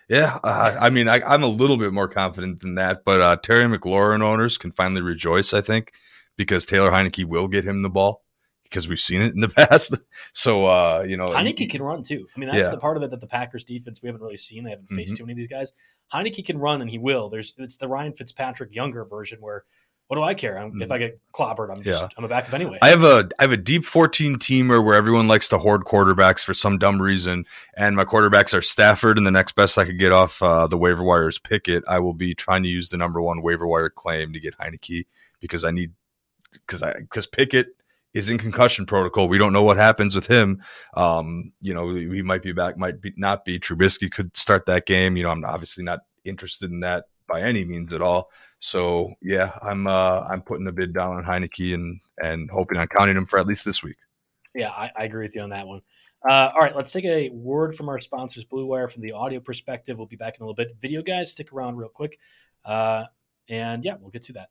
[0.08, 3.64] Yeah, I mean, I, am a little bit more confident than that, but uh, Terry
[3.64, 5.92] McLaurin owners can finally rejoice, I think,
[6.36, 8.21] because Taylor Heinicke will get him the ball
[8.72, 9.94] because we've seen it in the past.
[10.32, 12.26] so uh, you know, Heinicke he- can run too.
[12.34, 12.70] I mean, that's Yeah.
[12.70, 14.64] the part of it that the Packers defense we haven't really seen.
[14.64, 15.18] They haven't faced Mhm.
[15.18, 15.72] too many of these guys.
[16.12, 17.28] Heinicke can run and he will.
[17.28, 19.64] There's it's the Ryan Fitzpatrick younger version where
[20.08, 20.62] what do I care?
[20.74, 22.02] If I get clobbered, I'm just.
[22.02, 22.08] Yeah.
[22.18, 22.76] I'm a backup anyway.
[22.82, 26.44] I have a I have a deep 14 teamer where everyone likes to hoard quarterbacks
[26.44, 27.46] for some dumb reason,
[27.78, 30.76] and my quarterbacks are Stafford, and the next best I could get off uh, the
[30.76, 31.82] waiver wire is Pickett.
[31.88, 35.06] I will be trying to use the number one waiver wire claim to get Heinicke
[35.40, 35.92] because I need
[36.66, 37.68] because I because Pickett
[38.14, 39.28] is in concussion protocol.
[39.28, 40.62] We don't know what happens with him.
[40.94, 43.58] Um, you know, he might be back, might be not be.
[43.58, 45.16] Trubisky could start that game.
[45.16, 48.30] You know, I'm obviously not interested in that by any means at all.
[48.58, 52.88] So yeah, I'm uh, I'm putting a bid down on Heinicke and and hoping on
[52.88, 53.96] counting him for at least this week.
[54.54, 55.80] Yeah, I, I agree with you on that one.
[56.28, 59.40] Uh, all right, let's take a word from our sponsors, Blue Wire, from the audio
[59.40, 59.98] perspective.
[59.98, 60.76] We'll be back in a little bit.
[60.80, 62.18] Video guys, stick around real quick.
[62.64, 63.04] Uh,
[63.48, 64.50] and yeah, we'll get to that.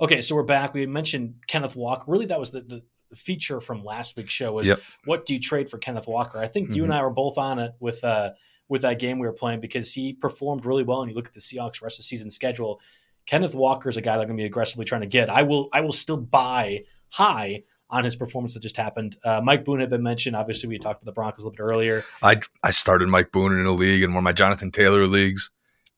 [0.00, 0.74] Okay, so we're back.
[0.74, 2.04] We mentioned Kenneth Walker.
[2.10, 2.82] Really, that was the, the
[3.16, 4.80] feature from last week's show was Yep.
[5.04, 6.38] what do you trade for Kenneth Walker?
[6.38, 6.86] I think you Mhm.
[6.86, 8.32] and I were both on it with uh
[8.68, 11.02] with that game we were playing because he performed really well.
[11.02, 12.80] And you look at the Seahawks rest of the season schedule.
[13.26, 15.30] Kenneth Walker is a guy that I'm going to be aggressively trying to get.
[15.30, 19.16] I will I will still buy high on his performance that just happened.
[19.22, 20.34] Uh, Mike Boone had been mentioned.
[20.34, 22.04] Obviously, we talked about the Broncos a little bit earlier.
[22.22, 25.50] I I started Mike Boone in a league in one of my Jonathan Taylor leagues,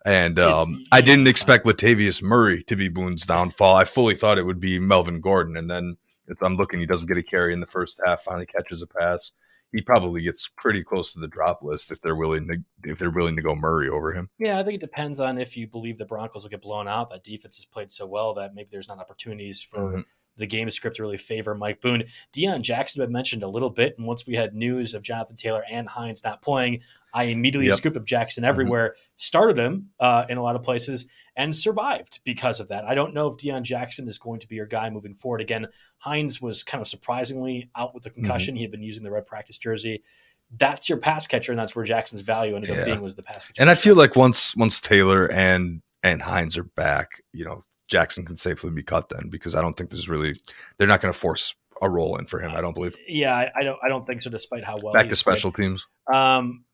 [0.07, 3.75] and um, I didn't expect Latavius Murray to be Boone's downfall.
[3.77, 5.97] I fully thought it would be Melvin Gordon, and then
[6.29, 6.81] it's I'm looking.
[6.81, 8.23] He doesn't get a carry in the first half.
[8.23, 9.33] Finally catches a pass.
[9.73, 12.57] He probably gets pretty close to the drop list if they're willing to
[12.91, 14.31] if they're willing to go Murray over him.
[14.39, 17.11] Yeah, I think it depends on if you believe the Broncos will get blown out.
[17.11, 20.05] That defense has played so well that maybe there's not opportunities for Mhm.
[20.37, 22.05] the game script to really favor Mike Boone.
[22.33, 25.65] Deon Jackson had mentioned a little bit, and once we had news of Jonathan Taylor
[25.71, 26.81] and Hines not playing,
[27.17, 27.79] I immediately Yep.
[27.79, 32.61] scooped up Jackson everywhere, started him uh, in a lot of places, and survived because
[32.61, 32.85] of that.
[32.85, 35.41] I don't know if Deon Jackson is going to be your guy moving forward.
[35.41, 35.67] Again,
[35.99, 38.55] Hines was kind of surprisingly out with a concussion.
[38.55, 40.03] He had been using the red practice jersey.
[40.59, 43.47] That's your pass catcher, and that's where Jackson's value ended up being was the pass
[43.47, 43.61] catcher.
[43.63, 48.25] And I feel like once once Taylor and and Hines are back, you know, Jackson
[48.27, 50.35] can safely be cut then because I don't think there's really
[50.77, 52.53] they're not going to force a role in for him.
[52.55, 53.79] I don't believe Yeah, I, I don't.
[53.85, 54.31] I don't think so.
[54.31, 55.35] Despite how well back to he's played.
[55.35, 55.85] special teams.
[56.13, 56.65] Um,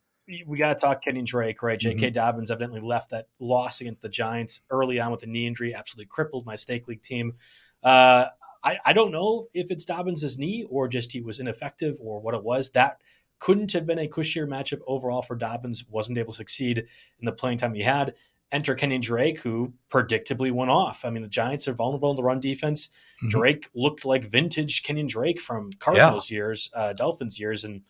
[0.47, 1.79] we got to talk Kenny Drake, right?
[1.79, 2.07] J.K.
[2.07, 2.13] Mm-hmm.
[2.15, 6.07] Dobbins evidently left that loss against the Giants early on with a knee injury, absolutely
[6.07, 7.35] crippled my stake league team.
[7.83, 8.27] Uh,
[8.65, 12.35] I, I don't know if it's Dobbins' knee or just he was ineffective or what
[12.35, 12.71] it was.
[12.71, 12.99] That
[13.41, 15.85] couldn't have been a cushier matchup overall for Dobbins.
[15.89, 18.15] Wasn't able to succeed in the playing time he had.
[18.53, 21.05] Enter Kenny Drake, who predictably went off.
[21.05, 22.91] I mean, the Giants are vulnerable in the run defense.
[23.25, 23.31] Mhm.
[23.31, 27.83] Drake looked like vintage Kenyon Drake from Cardinals years, uh, Dolphins years, and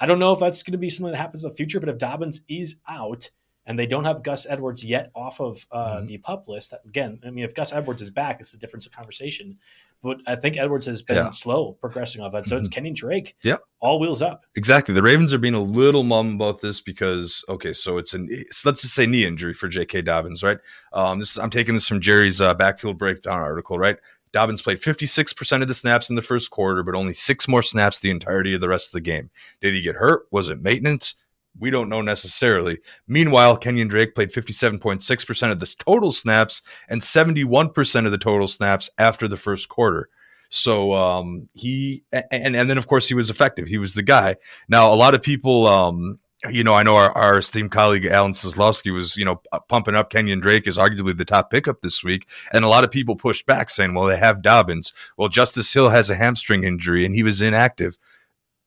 [0.00, 1.88] I don't know if that's going to be something that happens in the future, but
[1.88, 3.30] if Dobbins is out
[3.66, 6.06] and they don't have Gus Edwards yet off of uh, mm-hmm.
[6.06, 8.90] the pup list, that, again, I mean, if Gus Edwards is back, it's a different
[8.92, 9.58] conversation.
[10.02, 11.30] But I think Edwards has been yeah.
[11.30, 12.46] slow progressing off that.
[12.46, 12.60] So mm-hmm.
[12.60, 13.36] it's Kenny Drake.
[13.42, 13.56] Yeah.
[13.80, 14.44] All wheels up.
[14.54, 14.92] Exactly.
[14.94, 18.66] The Ravens are being a little mum about this because, okay, so it's an, it's,
[18.66, 20.02] let's just say knee injury for J.K.
[20.02, 20.58] Dobbins, right?
[20.92, 23.96] Um, this I'm taking this from Jerry's uh, backfield breakdown article, right?
[24.34, 28.00] Dobbins played 56% of the snaps in the first quarter, but only six more snaps
[28.00, 29.30] the entirety of the rest of the game.
[29.60, 30.26] Did he get hurt?
[30.32, 31.14] Was it maintenance?
[31.56, 32.80] We don't know necessarily.
[33.06, 38.90] Meanwhile, Kenyon Drake played 57.6% of the total snaps and 71% of the total snaps
[38.98, 40.08] after the first quarter.
[40.50, 43.66] So um, he and and then of course he was effective.
[43.66, 44.36] He was the guy.
[44.68, 46.18] Now a lot of people, um,
[46.50, 50.10] you know, I know our, our esteemed colleague Alan Seslowsky was you know pumping up
[50.10, 53.46] Kenyon Drake as arguably the top pickup this week, and a lot of people pushed
[53.46, 54.92] back saying, well, they have Dobbins.
[55.16, 57.98] Well, Justice Hill has a hamstring injury and he was inactive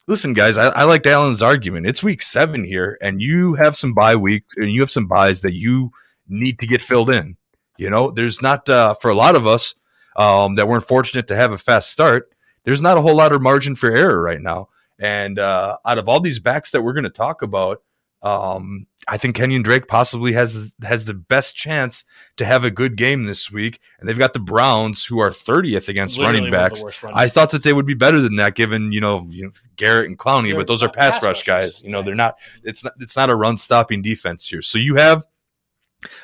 [0.08, 1.86] listen, guys, I, I liked Alan's argument.
[1.86, 5.42] It's week seven here, and you have some bye week, and you have some buys
[5.42, 5.92] that you
[6.28, 7.36] need to get filled in.
[7.76, 9.74] You know, there's not uh, for a lot of us
[10.16, 12.32] um, that weren't fortunate to have a fast start.
[12.64, 14.68] There's not a whole lot of margin for error right now.
[14.98, 17.82] And uh, out of all these backs that we're going to talk about,
[18.22, 22.04] um, I think Kenyon Drake possibly has has the best chance
[22.36, 25.88] to have a good game this week, and they've got the Browns who are 30th
[25.88, 26.82] against Literally running backs.
[27.02, 29.52] Running I thought that they would be better than that, given you know, you know
[29.76, 31.82] Garrett and Clowney, They're but those are pass, pass rush guys.
[31.82, 32.38] You know, they're not.
[32.64, 32.94] It's not.
[32.98, 34.62] It's not a run stopping defense here.
[34.62, 35.24] So you have.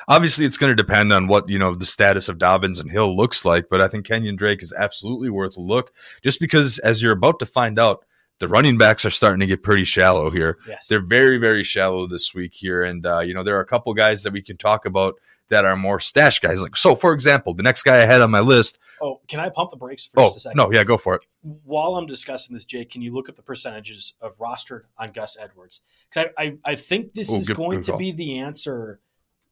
[0.07, 3.15] Obviously, it's going to depend on what you know the status of Dobbins and Hill
[3.15, 5.91] looks like, but I think Kenyon Drake is absolutely worth a look,
[6.23, 8.05] just because as you're about to find out,
[8.39, 10.57] the running backs are starting to get pretty shallow here.
[10.67, 10.87] Yes.
[10.87, 12.83] They're very, very shallow this week here.
[12.83, 15.15] And, uh, you know, there are a couple guys that we can talk about
[15.49, 16.61] that are more stash guys.
[16.61, 18.79] Like, so for example, the next guy I had on my list.
[19.01, 20.57] Oh, can I pump the brakes for oh, just a second?
[20.57, 21.21] No, yeah, go for it.
[21.63, 25.37] While I'm discussing this, Jake, can you look at the percentages of rostered on Gus
[25.39, 25.81] Edwards?
[26.09, 28.99] Because I, I, I, think this Ooh, is good, going good to be the answer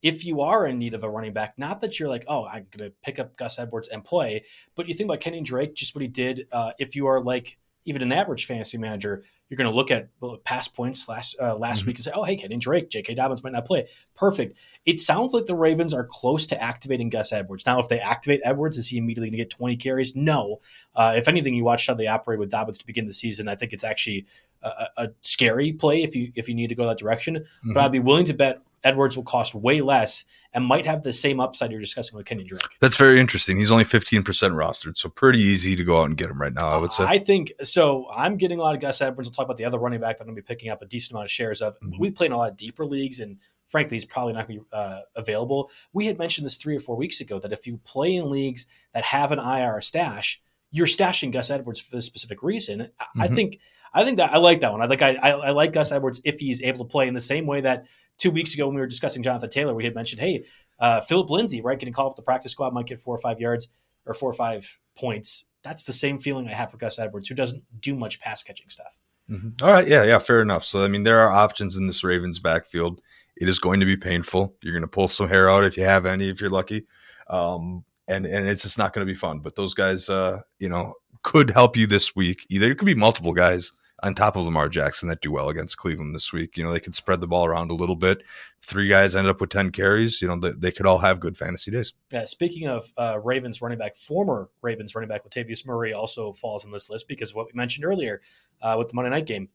[0.01, 1.53] if you are in need of a running back.
[1.57, 4.87] Not that you're like, oh, I'm going to pick up Gus Edwards and play, but
[4.87, 6.47] you think about Kenny Drake, just what he did.
[6.51, 10.09] Uh, if you are like even an average fantasy manager, you're going to look at
[10.43, 11.87] past points last uh, last mm-hmm.
[11.87, 13.15] week and say, "Oh, hey, Kenny Drake, J.K.
[13.15, 14.57] Dobbins might not play." Perfect.
[14.85, 17.65] It sounds like the Ravens are close to activating Gus Edwards.
[17.65, 20.15] Now, if they activate Edwards, is he immediately going to get 20 carries?
[20.15, 20.59] No.
[20.95, 23.47] Uh, if anything, you watched how they operate with Dobbins to begin the season.
[23.47, 24.25] I think it's actually
[24.63, 27.35] a, a scary play if you if you need to go that direction.
[27.35, 27.73] Mm-hmm.
[27.73, 31.13] But I'd be willing to bet Edwards will cost way less and might have the
[31.13, 32.61] same upside you're discussing with Kenny Drake.
[32.79, 33.57] That's very interesting.
[33.57, 36.67] He's only 15% rostered, so pretty easy to go out and get him right now,
[36.67, 37.03] I would say.
[37.03, 38.07] I think so.
[38.13, 39.27] I'm getting a lot of Gus Edwards.
[39.27, 40.85] We'll talk about the other running back that I'm going to be picking up a
[40.85, 41.79] decent amount of shares of.
[41.79, 41.99] Mm-hmm.
[41.99, 44.65] We play in a lot of deeper leagues, and frankly, he's probably not going to
[44.65, 45.71] be uh, available.
[45.93, 48.67] We had mentioned this three or four weeks ago that if you play in leagues
[48.93, 50.41] that have an IR stash,
[50.71, 52.79] you're stashing Gus Edwards for this specific reason.
[52.81, 53.21] Mm-hmm.
[53.21, 53.59] I think
[53.93, 54.81] I think that I like that one.
[54.81, 57.21] I think I, I, I like Gus Edwards if he's able to play in the
[57.21, 57.85] same way that
[58.17, 60.45] two weeks ago when we were discussing Jonathan Taylor, we had mentioned, hey,
[60.79, 63.39] uh, Phillip Lindsay, right, getting called up the practice squad might get four or five
[63.39, 63.67] yards
[64.05, 65.45] or four or five points.
[65.63, 68.69] That's the same feeling I have for Gus Edwards, who doesn't do much pass catching
[68.69, 68.99] stuff.
[69.29, 69.65] Mm-hmm.
[69.65, 70.65] All right, yeah, yeah, fair enough.
[70.65, 73.01] So I mean, there are options in this Ravens backfield.
[73.37, 74.55] It is going to be painful.
[74.61, 76.85] You're going to pull some hair out if you have any, if you're lucky,
[77.29, 79.39] um, and and it's just not going to be fun.
[79.39, 82.45] But those guys, uh, you know, could help you this week.
[82.49, 83.71] Either it could be multiple guys
[84.03, 86.57] on top of Lamar Jackson that do well against Cleveland this week.
[86.57, 88.21] You know, they could spread the ball around a little bit.
[88.61, 90.21] Three guys ended up with 10 carries.
[90.21, 91.93] You know, they, they could all have good fantasy days.
[92.11, 96.65] Yeah, speaking of uh, Ravens running back, former Ravens running back Latavius Murray also falls
[96.65, 98.21] on this list because of what we mentioned earlier
[98.61, 99.47] uh, with the Monday night game.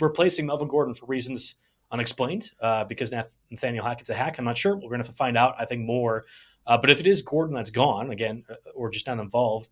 [0.00, 1.54] Replacing Melvin Gordon for reasons
[1.92, 3.12] unexplained uh, because
[3.50, 4.38] Nathaniel Hackett's a hack.
[4.38, 4.74] I'm not sure.
[4.74, 6.24] We're going to find out, I think, more.
[6.66, 9.68] Uh, but if it is Gordon that's gone, again, uh, or just not involved,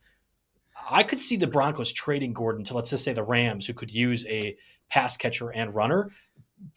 [0.91, 3.93] I could see the Broncos trading Gordon to let's just say the Rams, who could
[3.93, 4.57] use a
[4.89, 6.11] pass catcher and runner.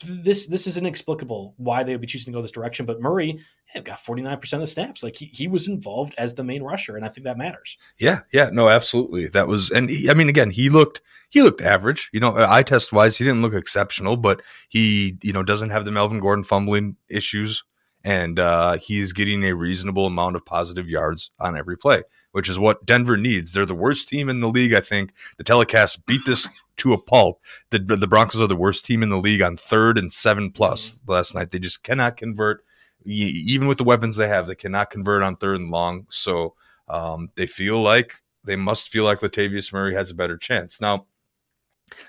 [0.05, 2.85] This this is inexplicable why they would be choosing to go this direction.
[2.85, 3.39] But Murray
[3.75, 5.03] yeah, got forty nine percent of snaps.
[5.03, 7.77] Like he, he was involved as the main rusher, and I think that matters.
[7.97, 9.27] Yeah, yeah, no, absolutely.
[9.27, 12.09] That was, and he, I mean, again, he looked he looked average.
[12.13, 15.83] You know, eye test wise, he didn't look exceptional, but he you know doesn't have
[15.83, 17.63] the Melvin Gordon fumbling issues
[18.03, 22.59] and uh, he's getting a reasonable amount of positive yards on every play, which is
[22.59, 23.53] what Denver needs.
[23.53, 25.13] They're the worst team in the league, I think.
[25.37, 27.41] The telecast beat this to a pulp.
[27.69, 30.95] The, the Broncos are the worst team in the league on third and seven plus
[30.95, 31.11] mm-hmm.
[31.11, 31.51] last night.
[31.51, 32.65] They just cannot convert,
[33.05, 34.47] even with the weapons they have.
[34.47, 36.07] They cannot convert on third and long.
[36.09, 36.55] So
[36.89, 41.05] um, they feel like they must feel like Latavius Murray has a better chance now.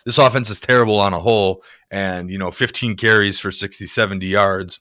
[0.05, 4.27] This offense is terrible on a whole, and you know, 15 carries for 60, 70
[4.27, 4.81] yards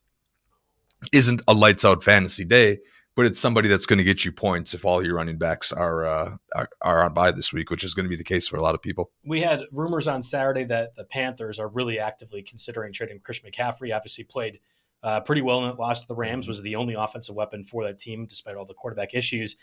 [1.12, 2.80] isn't a lights out fantasy day,
[3.16, 6.06] but it's somebody that's going to get you points if all your running backs are,
[6.06, 8.58] uh, are are on by this week, which is going to be the case for
[8.58, 9.12] a lot of people.
[9.26, 13.96] We had rumors on Saturday that the Panthers are really actively considering trading Chris McCaffrey.
[13.96, 14.60] Obviously, played
[15.04, 16.48] uh, pretty well in that loss to the Rams.
[16.48, 19.58] Was the only offensive weapon for that team, despite all the quarterback issues.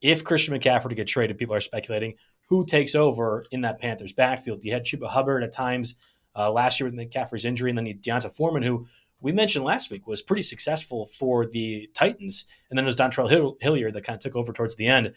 [0.00, 2.14] If Christian McCaffrey to get traded, people are speculating
[2.48, 4.64] who takes over in that Panthers backfield.
[4.64, 5.96] You had Chuba Hubbard at times
[6.36, 8.86] uh, last year with McCaffrey's injury, and then you D'Onta Foreman, who
[9.26, 13.28] we mentioned last week was pretty successful for the Titans, and then it was Dontrell
[13.28, 15.14] Hill- Hilliard that kind of took over towards the end.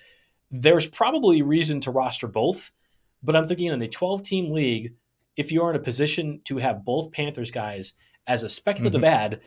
[0.50, 2.72] There's probably reason to roster both,
[3.22, 4.96] but I'm thinking in a 12 team league,
[5.38, 7.94] if you are in a position to have both Panthers guys
[8.26, 9.14] as a speculative mm-hmm.
[9.14, 9.42] ad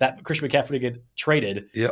[0.00, 1.90] that Christian McCaffrey get traded, yeah.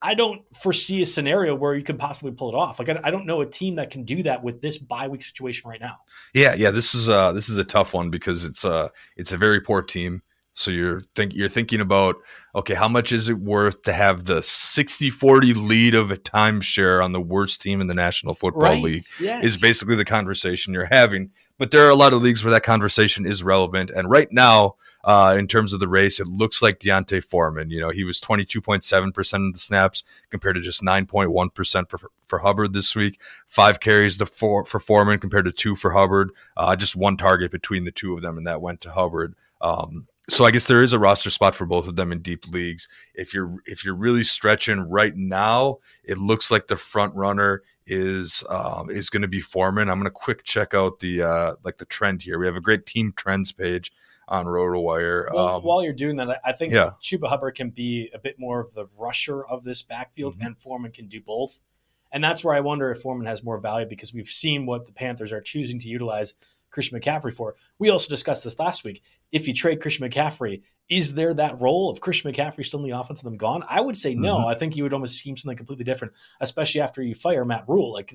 [0.00, 2.78] I don't foresee a scenario where you could possibly pull it off.
[2.78, 5.22] Like I, I, don't know a team that can do that with this bye week
[5.22, 5.98] situation right now.
[6.32, 9.36] Yeah, yeah, this is uh this is a tough one because it's uh it's a
[9.36, 10.22] very poor team.
[10.58, 12.16] So you're think you're thinking about
[12.52, 17.12] okay, how much is it worth to have the 60-40 lead of a timeshare on
[17.12, 18.82] the worst team in the National Football right?
[18.82, 19.04] League?
[19.20, 19.44] Yes.
[19.44, 21.30] Is basically the conversation you're having.
[21.58, 23.90] But there are a lot of leagues where that conversation is relevant.
[23.90, 27.70] And right now, uh, in terms of the race, it looks like D'Onta Foreman.
[27.70, 32.72] You know, he was 22.7% of the snaps compared to just 9.1% for, for Hubbard
[32.72, 33.20] this week.
[33.46, 36.30] Five carries to four, for Foreman compared to two for Hubbard.
[36.56, 39.36] Uh, just one target between the two of them, and that went to Hubbard.
[39.60, 42.46] Um, so I guess there is a roster spot for both of them in deep
[42.48, 42.88] leagues.
[43.14, 48.44] If you're if you're really stretching right now, it looks like the front runner is
[48.50, 49.88] um, is going to be Foreman.
[49.88, 52.38] I'm going to quick check out the uh, like the trend here.
[52.38, 53.90] We have a great team trends page
[54.28, 55.32] on RotoWire.
[55.32, 56.90] Well, um, while you're doing that, I think yeah.
[57.02, 60.46] Chuba Hubbard can be a bit more of the rusher of this backfield, mm-hmm.
[60.46, 61.60] and Foreman can do both.
[62.12, 64.92] And that's where I wonder if Foreman has more value because we've seen what the
[64.92, 66.34] Panthers are choosing to utilize
[66.70, 67.56] Christian McCaffrey for.
[67.78, 69.02] We also discussed this last week.
[69.32, 72.98] If you trade Christian McCaffrey, is there that role of Christian McCaffrey still in the
[72.98, 73.62] offense and them gone?
[73.68, 74.36] I would say no.
[74.36, 74.48] Mm-hmm.
[74.48, 77.92] I think you would almost scheme something completely different, especially after you fire Matt Rhule.
[77.92, 78.14] Like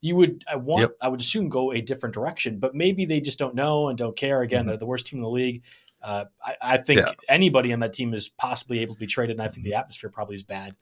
[0.00, 0.96] you would, I want, yep.
[1.00, 4.16] I would assume go a different direction, but maybe they just don't know and don't
[4.16, 4.42] care.
[4.42, 4.68] Again, mm-hmm.
[4.68, 5.62] they're the worst team in the league.
[6.00, 7.12] Uh, I, I, think yeah.
[7.28, 10.10] anybody on that team is possibly able to be traded, and I think the atmosphere
[10.10, 10.76] probably is bad.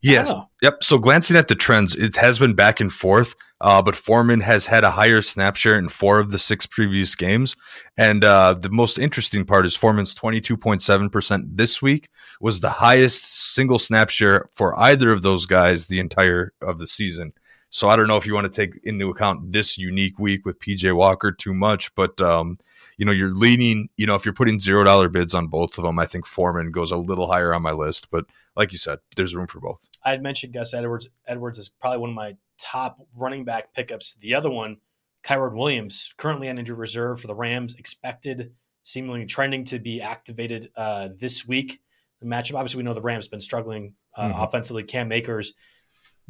[0.00, 0.32] Yes.
[0.62, 0.84] Yep.
[0.84, 4.66] So glancing at the trends, it has been back and forth, uh, but Foreman has
[4.66, 7.56] had a higher snap share in four of the six previous games.
[7.96, 12.08] And uh, the most interesting part is Foreman's 22.7% this week
[12.40, 16.86] was the highest single snap share for either of those guys the entire of the
[16.86, 17.32] season.
[17.70, 20.60] So I don't know if you want to take into account this unique week with
[20.60, 22.58] PJ Walker too much, but um,–
[23.00, 25.84] you know, you're leaning, you know, if you're putting zero dollar bids on both of
[25.84, 28.08] them, I think Foreman goes a little higher on my list.
[28.10, 29.88] But like you said, there's room for both.
[30.04, 31.08] I had mentioned Gus Edwards.
[31.26, 34.16] Edwards is probably one of my top running back pickups.
[34.16, 34.76] The other one,
[35.24, 40.70] Kyren Williams, currently on injured reserve for the Rams, expected, seemingly trending to be activated
[40.76, 41.80] uh, this week.
[42.20, 44.42] The matchup, obviously, we know the Rams been struggling uh, mm-hmm.
[44.42, 44.82] offensively.
[44.82, 45.54] Cam Akers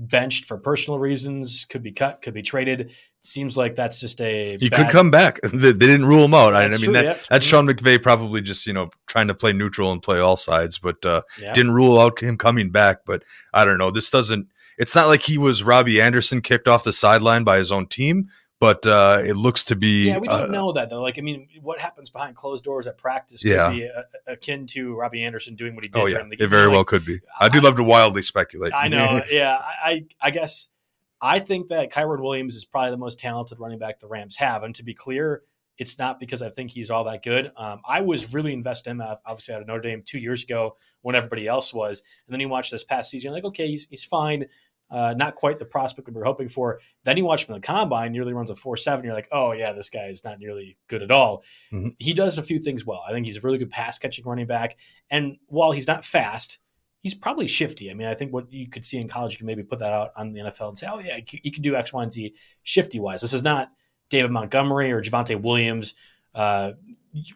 [0.01, 2.93] benched for personal reasons, could be cut, could be traded.
[3.21, 4.57] Seems like that's just a.
[4.59, 4.77] He bad...
[4.77, 5.41] could come back.
[5.53, 6.55] they didn't rule him out.
[6.55, 7.21] I, I, mean, true, that, yep.
[7.29, 10.79] that's Sean McVay probably just you know trying to play neutral and play all sides,
[10.79, 11.55] but uh, yep.
[11.55, 13.05] didn't rule out him coming back.
[13.05, 13.91] But I don't know.
[13.91, 14.49] This doesn't.
[14.79, 18.29] It's not like he was Robbie Anderson kicked off the sideline by his own team
[18.61, 20.09] but uh, it looks to be.
[20.09, 21.01] Yeah, we don't uh, know that though.
[21.01, 23.73] Like, I mean, what happens behind closed doors at practice could yeah.
[23.73, 25.99] be a, a, akin to Robbie Anderson doing what he did.
[25.99, 27.21] Oh yeah, it very like, well could be.
[27.41, 28.75] I do love to wildly speculate.
[28.75, 29.23] I know.
[29.31, 30.69] yeah, I, I guess
[31.23, 34.63] I think that Kyren Williams is probably the most talented running back the Rams have,
[34.63, 35.43] and to be clear.
[35.79, 37.53] It's not because I think he's all that good.
[37.57, 40.77] Um, I was really invested in him, obviously, out of Notre Dame two years ago
[41.01, 42.03] when everybody else was.
[42.27, 44.45] And then you watch this past season, like, okay, he's, he's fine
[44.91, 46.81] uh, not quite the prospect that we are hoping for.
[47.05, 49.05] Then you watch him in the combine, nearly runs a 4 7.
[49.05, 51.45] You're like, oh, yeah, this guy is not nearly good at all.
[51.73, 51.91] Mm-hmm.
[51.99, 53.03] He does a few things well.
[53.07, 54.77] I think he's a really good pass catching running back.
[55.11, 56.59] And while he's not fast,
[57.01, 57.91] he's probably shifty.
[57.91, 59.93] I mean, I think what you could see in college, you can maybe put that
[59.93, 62.35] out on the NFL and say, oh, yeah, he can do X, Y, and Z
[62.63, 63.21] shifty wise.
[63.21, 63.71] This is not
[64.09, 65.95] David Montgomery or Javonte Williams.
[66.35, 66.73] Uh,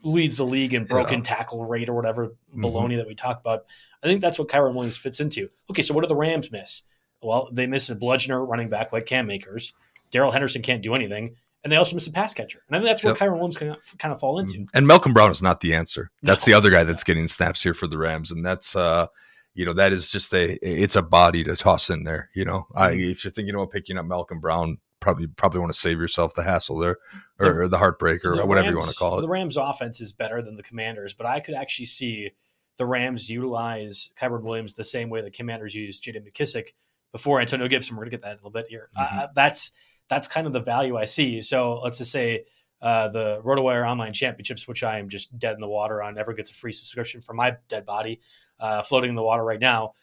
[0.05, 1.25] leads the league in broken yeah.
[1.25, 2.65] tackle rate or whatever mm-hmm.
[2.65, 3.65] baloney that we talk about.
[4.03, 5.49] I think that's what Kyren Williams fits into.
[5.71, 6.83] Okay, so what do the Rams miss?
[7.25, 9.73] Well, they miss a bludgeoner running back like Cam Akers.
[10.11, 11.37] Darrell Henderson can't do anything.
[11.65, 12.63] And they also miss a pass catcher.
[12.69, 13.19] And I think that's where yep.
[13.19, 14.67] Kyren Williams can kind of fall into.
[14.75, 16.11] And Malcolm Brown is not the answer.
[16.23, 16.53] That's no.
[16.53, 18.31] the other guy that's getting snaps here for the Rams.
[18.31, 19.07] And that's, uh,
[19.55, 22.29] you know, that is just a, it's a body to toss in there.
[22.35, 23.11] You know, I, mm-hmm.
[23.11, 26.43] if you're thinking about picking up Malcolm Brown, probably, probably want to save yourself the
[26.43, 26.99] hassle there
[27.39, 29.23] or, the, or the heartbreak or the whatever Rams, you want to call it.
[29.23, 32.33] The Rams offense is better than the Commanders, but I could actually see
[32.77, 36.21] the Rams utilize Kyren Williams the same way the Commanders use J.D.
[36.21, 36.71] McKissic
[37.15, 37.97] before Antonio Gibson.
[37.97, 38.89] We're gonna get that in a little bit here.
[38.99, 39.19] Mm-hmm.
[39.21, 39.71] Uh, that's
[40.09, 41.41] that's kind of the value I see.
[41.43, 42.45] So let's just say
[42.83, 46.35] uh, the RotoWire Online Championships, which I am just dead in the water on, never
[46.35, 48.21] gets a free subscription for my dead body,
[48.59, 49.95] uh, floating in the water right now.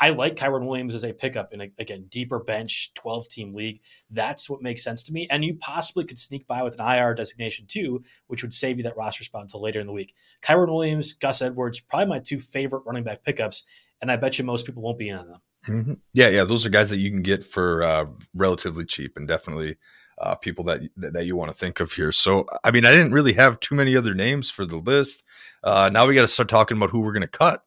[0.00, 3.80] I like Kyren Williams as a pickup in a again deeper bench, twelve team league.
[4.08, 5.26] That's what makes sense to me.
[5.28, 8.84] And you possibly could sneak by with an IR designation too, which would save you
[8.84, 10.14] that roster spot until later in the week.
[10.40, 13.64] Kyren Williams, Gus Edwards, probably my two favorite running back pickups,
[14.00, 15.40] and I bet you most people won't be in on them.
[15.68, 15.94] Mm-hmm.
[16.12, 19.76] Yeah, yeah, those are guys that you can get for uh, relatively cheap, and definitely
[20.20, 22.12] uh, people that that you want to think of here.
[22.12, 25.22] So, I mean, I didn't really have too many other names for the list.
[25.62, 27.64] Uh, now we got to start talking about who we're going to cut,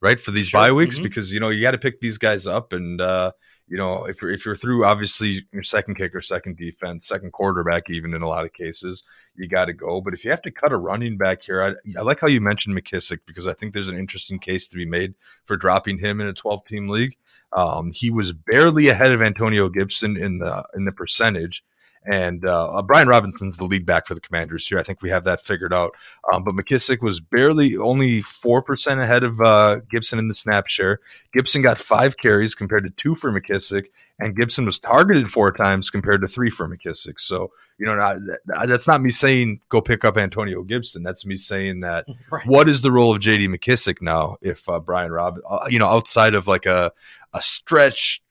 [0.00, 0.60] right, for these sure.
[0.60, 1.04] bye weeks, mm-hmm.
[1.04, 3.32] because you know you got to pick these guys up, and uh,
[3.66, 7.88] you know if you're if you're through, obviously your second kicker, second defense, second quarterback,
[7.88, 9.02] even in a lot of cases,
[9.34, 10.00] you got to go.
[10.00, 12.40] But if you have to cut a running back here, I, I like how you
[12.40, 15.14] mentioned McKissic because I think there's an interesting case to be made
[15.46, 17.16] for dropping him in a 12 team league.
[17.52, 21.64] Um, he was barely ahead of Antonio Gibson in the in the percentage
[22.06, 24.78] and uh, uh, Brian Robinson's the lead back for the Commanders here.
[24.78, 25.94] I think we have that figured out.
[26.32, 31.00] Um, but McKissic was barely only 4% ahead of uh, Gibson in the snap share.
[31.32, 33.86] Gibson got five carries compared to two for McKissic,
[34.18, 37.18] and Gibson was targeted four times compared to three for McKissic.
[37.18, 38.18] So, you know, not,
[38.66, 41.02] that's not me saying go pick up Antonio Gibson.
[41.02, 42.46] That's me saying that right.
[42.46, 45.88] what is the role of JD McKissic now if uh, Brian Rob, uh, you know,
[45.88, 46.92] outside of like a,
[47.32, 48.22] a stretch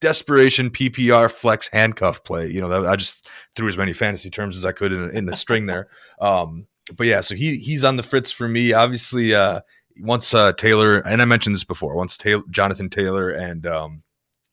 [0.00, 2.48] desperation PPR flex handcuff play.
[2.48, 5.34] You know, I just threw as many fantasy terms as I could in, in the
[5.34, 5.88] string there.
[6.20, 8.72] Um, but yeah, so he he's on the fritz for me.
[8.72, 9.62] Obviously, uh,
[9.98, 14.02] once uh, Taylor and I mentioned this before, once Taylor, Jonathan Taylor and um,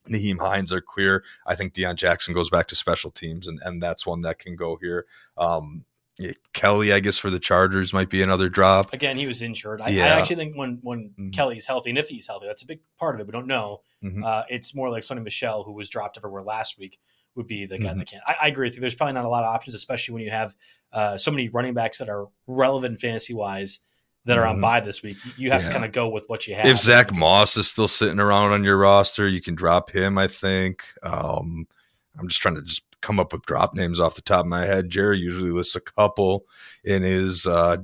[0.07, 3.83] Nyheim Hines are clear, I think Deon Jackson goes back to special teams, and and
[3.83, 5.05] that's one that can go here.
[5.37, 5.85] Um,
[6.53, 8.93] Kelley, I guess, for the Chargers might be another drop.
[8.93, 9.81] Again, he was injured.
[9.81, 10.05] I, yeah.
[10.05, 11.29] I actually think when when mm-hmm.
[11.29, 13.27] Kelley's healthy, and if he's healthy, that's a big part of it.
[13.27, 13.81] We don't know.
[14.03, 14.23] Mm-hmm.
[14.23, 16.99] Uh, it's more like Sony Michel, who was dropped everywhere last week,
[17.35, 17.99] would be the guy mm-hmm.
[17.99, 18.21] that can.
[18.25, 18.81] I, I, agree with you.
[18.81, 20.55] There's probably not a lot of options, especially when you have
[20.91, 23.79] uh, so many running backs that are relevant fantasy wise
[24.25, 24.61] that are on mm-hmm.
[24.61, 25.17] bye this week.
[25.37, 25.67] You have yeah.
[25.67, 26.65] to kind of go with what you have.
[26.65, 30.17] If Zach Moss is still sitting around on your roster, you can drop him.
[30.17, 30.83] I think.
[31.03, 31.67] Um,
[32.17, 34.65] I'm just trying to just come up with drop names off the top of my
[34.65, 34.89] head.
[34.89, 36.45] Jerry usually lists a couple
[36.83, 37.77] in his uh,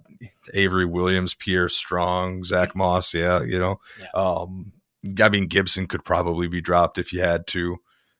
[0.53, 3.13] Avery Williams, Pierre Strong, Zach Moss.
[3.13, 4.07] Yeah, you know, yeah.
[4.13, 4.73] Um,
[5.21, 7.77] I mean Gibson could probably be dropped if you had to.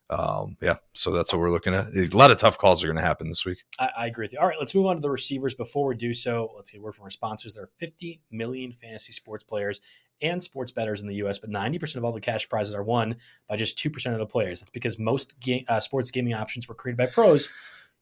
[0.10, 1.88] Um, yeah, so that's what we're looking at.
[1.88, 3.64] A lot of tough calls are going to happen this week.
[3.80, 4.40] I, I, agree with you.
[4.40, 5.56] All right, let's move on to the receivers.
[5.56, 7.54] Before we do so, let's get a word from our sponsors.
[7.54, 9.82] There are 50 million fantasy sports players
[10.22, 13.16] and sports bettors in the U.S., but 90% of all the cash prizes are won
[13.48, 14.60] by just 2% of the players.
[14.60, 15.34] That's because most
[15.68, 17.50] uh, sports gaming options were created by pros.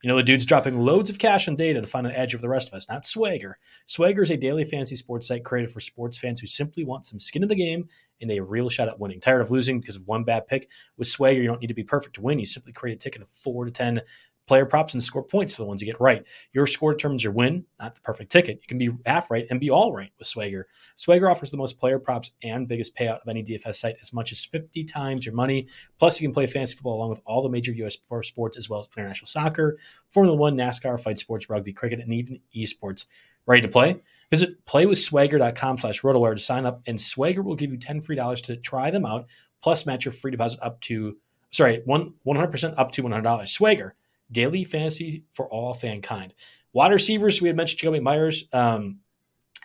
[0.04, 2.42] You know, the dude's dropping loads of cash and data to find an edge over
[2.42, 3.58] the rest of us, not Swagger.
[3.86, 7.22] Swagger is a daily fantasy sports site created for sports fans who simply want some
[7.22, 7.88] skin in the game
[8.20, 9.22] and a real shot at winning.
[9.22, 10.68] Tired of losing because of one bad pick?
[10.98, 12.38] With Swagger, you don't need to be perfect to win.
[12.38, 14.02] You simply create a ticket of four to 10
[14.48, 16.26] player props and score points for the ones you get right.
[16.52, 18.60] Your score determines your win, not the perfect ticket.
[18.62, 20.68] You can be half right and be all right with Swagger.
[20.96, 24.32] Swagger offers the most player props and biggest payout of any DFS site, as much
[24.32, 25.68] as 50 times your money.
[25.98, 27.98] Plus, you can play fantasy football along with all the major U.S.
[28.22, 29.78] sports, as well as international soccer,
[30.12, 33.06] Formula One, NASCAR, fight sports, rugby, cricket, and even esports.
[33.46, 33.98] Ready to play?
[34.30, 38.42] Visit playwithswagger.com slash rotowire to sign up, and Swagger will give you 10 free dollars
[38.42, 39.26] to try them out,
[39.62, 41.18] plus match your free deposit up to,
[41.52, 43.48] sorry, one, 100% up to $100.
[43.48, 43.96] Swagger
[44.34, 46.32] daily fantasy for all fankind.
[46.74, 48.46] Wide receivers, we had mentioned Jakobi Meyers.
[48.52, 49.00] Um,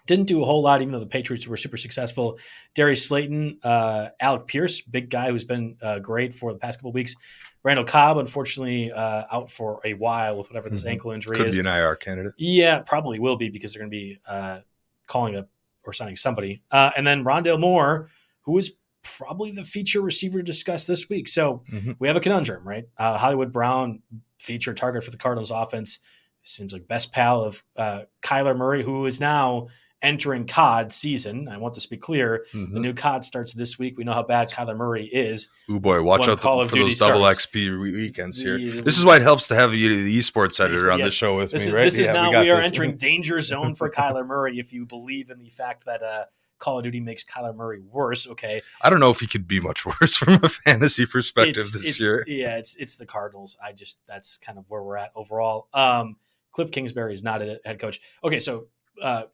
[0.07, 2.39] didn't do a whole lot, even though the Patriots were super successful.
[2.75, 6.93] Darius Slayton, uh, Alec Pierce, big guy who's been uh, great for the past couple
[6.93, 7.15] weeks.
[7.63, 10.91] Randall Cobb, unfortunately, uh, out for a while with whatever this mm-hmm.
[10.91, 11.57] ankle injury Could is.
[11.57, 12.33] Could be an IR candidate.
[12.39, 14.61] Yeah, probably will be because they're going to be uh,
[15.07, 15.49] calling up
[15.85, 16.63] or signing somebody.
[16.71, 18.09] Uh, and then Rondale Moore,
[18.43, 21.29] who is probably the feature receiver to discuss this week.
[21.29, 21.93] So mm-hmm.
[21.99, 22.85] we have a conundrum, right?
[22.97, 24.03] Uh, Hollywood Brown,
[24.39, 25.99] feature target for the Cardinals offense,
[26.43, 29.69] seems like best pal of uh, Kyler Murray, who is now
[30.01, 31.49] entering COD season.
[31.49, 32.45] I want this to be clear.
[32.53, 32.75] Mm-hmm.
[32.75, 33.99] The new COD starts this week.
[33.99, 35.49] We know how bad Kyler Murray is.
[35.69, 38.59] Oh boy, watch out the, for those double XP weekends here.
[38.59, 41.37] This is why it helps to have you, the esports editor on yes, the show
[41.37, 41.85] with me, is, right?
[41.85, 42.67] This is yeah, now we, we are this.
[42.67, 46.25] entering danger zone for Kyler Murray if you believe in the fact that uh,
[46.59, 48.27] Call of Duty makes Kyler Murray worse.
[48.27, 51.73] Okay, I don't know if he could be much worse from a fantasy perspective it's,
[51.73, 52.25] this it's, year.
[52.27, 53.57] Yeah, it's it's the Cardinals.
[53.63, 55.69] I just that's kind of where we're at overall.
[55.73, 56.17] Um,
[56.53, 58.01] Cliff Kingsbury is not a head coach.
[58.25, 58.67] Okay, so
[59.03, 59.25] uh,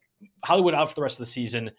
[0.43, 1.71] Hollywood out for the rest of the season.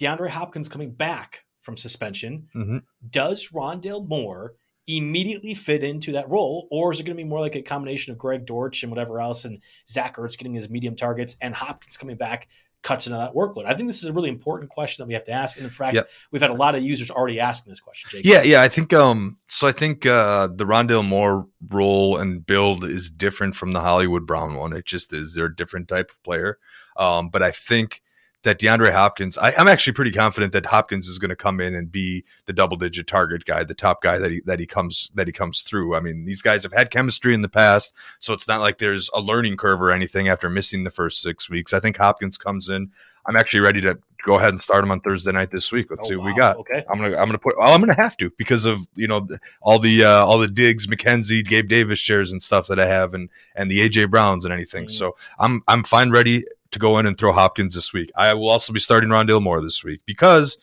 [0.00, 2.48] DeAndre Hopkins coming back from suspension.
[2.54, 2.78] Mm-hmm.
[3.10, 4.54] Does Rondale Moore
[4.86, 8.12] immediately fit into that role, or is it going to be more like a combination
[8.12, 11.96] of Greg Dortch and whatever else, and Zach Ertz getting his medium targets, and Hopkins
[11.96, 12.48] coming back
[12.82, 13.66] cuts into that workload?
[13.66, 15.56] I think this is a really important question that we have to ask.
[15.56, 16.08] And in fact, yep.
[16.30, 18.24] we've had a lot of users already asking this question, Jake.
[18.24, 18.62] Yeah, yeah.
[18.62, 23.54] I think um so I think uh the Rondale Moore role and build is different
[23.54, 24.72] from the Hollywood Brown one.
[24.72, 25.34] It just is.
[25.34, 26.58] They're a different type of player.
[26.96, 28.02] Um, but I think
[28.42, 31.74] that DeAndre Hopkins, I, am actually pretty confident that Hopkins is going to come in
[31.74, 35.10] and be the double digit target guy, the top guy that he that he comes
[35.14, 35.94] that he comes through.
[35.94, 39.10] I mean, these guys have had chemistry in the past, so it's not like there's
[39.14, 41.72] a learning curve or anything after missing the first six weeks.
[41.72, 42.90] I think Hopkins comes in.
[43.26, 45.88] I'm actually ready to go ahead and start him on Thursday night this week.
[45.90, 46.56] Let's Oh, see what we got.
[46.56, 46.84] Okay.
[46.90, 49.26] I'm gonna I'm gonna put well I'm gonna have to because of you know
[49.60, 53.12] all the uh, all the Diggs McKenzie Gabe Davis shares and stuff that I have
[53.12, 54.86] and and the AJ Browns and anything.
[54.86, 54.90] Mhm.
[54.90, 58.10] So I'm I'm fine ready to go in and throw Hopkins this week.
[58.16, 60.58] I will also be starting Rondale Moore this week because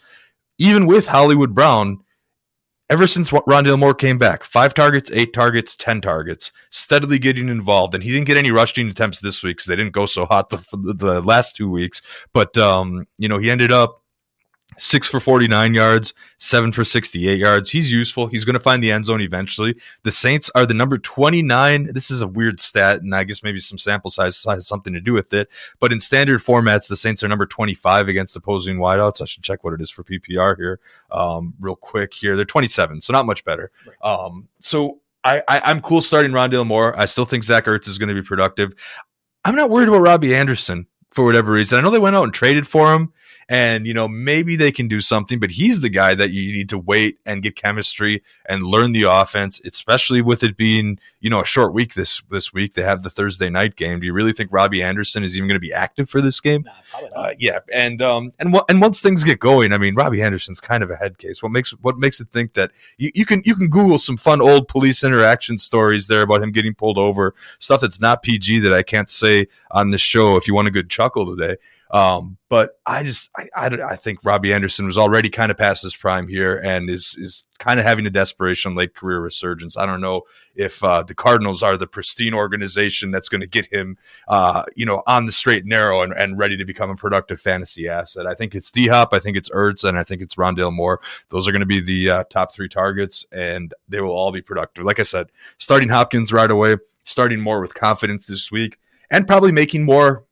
[0.58, 2.00] even with Hollywood Brown.
[2.90, 7.94] Ever since Rondale Moore came back, five targets, eight targets, ten targets, steadily getting involved,
[7.94, 10.50] and he didn't get any rushing attempts this week because they didn't go so hot
[10.50, 12.02] the, the, the last two weeks.
[12.32, 14.04] But um, you know, he ended up
[14.76, 17.70] six for 49 yards, seven for 68 yards.
[17.70, 18.28] He's useful.
[18.28, 19.76] He's going to find the end zone eventually.
[20.04, 21.94] The Saints are the number 29.
[21.94, 25.00] This is a weird stat, and I guess maybe some sample size has something to
[25.00, 25.50] do with it.
[25.80, 29.22] But in standard formats, the Saints are number 25 against opposing wideouts.
[29.22, 30.80] I should check what it is for PPR here,
[31.12, 32.36] um, real quick here.
[32.36, 33.72] They're 27, so not much better.
[34.02, 36.98] Um, so I, I, I'm cool starting Rondale Moore.
[36.98, 38.74] I still think Zach Ertz is going to be productive.
[39.44, 41.78] I'm not worried about Robbie Anderson for whatever reason.
[41.78, 43.14] I know they went out and traded for him
[43.50, 46.70] and you know maybe they can do something but he's the guy that you need
[46.70, 51.42] to wait and get chemistry and learn the offense especially with it being you know
[51.42, 54.34] a short week this this week they have the thursday night game do you really
[54.34, 57.60] think robbie anderson is even going to be active for this game Nah, uh, yeah,
[57.74, 60.90] and um, and what and once things get going, I mean, Robbie anderson's kind of
[60.90, 61.42] a head case.
[61.42, 64.42] What makes what makes it think that you, you can you can Google some fun
[64.42, 68.74] old police interaction stories there about him getting pulled over, stuff that's not PG that
[68.74, 70.38] I can't say on this show.
[70.38, 71.58] If you want a good chuckle today,
[71.92, 75.84] um, but I just I, I, I think Robbie Anderson was already kind of past
[75.84, 79.78] his prime here and is is kind of having a desperation late career resurgence.
[79.78, 80.24] I don't know
[80.56, 84.86] if uh, the Cardinals are the pristine organization that's going to get him, uh, you
[84.86, 88.28] know, on the straight and narrow and, and ready to become a productive fantasy asset.
[88.28, 91.02] I think it's D Hop, I think it's Ertz, and I think it's Rondale Moore.
[91.30, 94.42] Those are going to be the uh, top three targets, and they will all be
[94.42, 94.86] productive.
[94.86, 95.28] Like I said,
[95.58, 98.78] starting Hopkins right away, starting more with confidence this week,
[99.10, 100.26] and probably making more.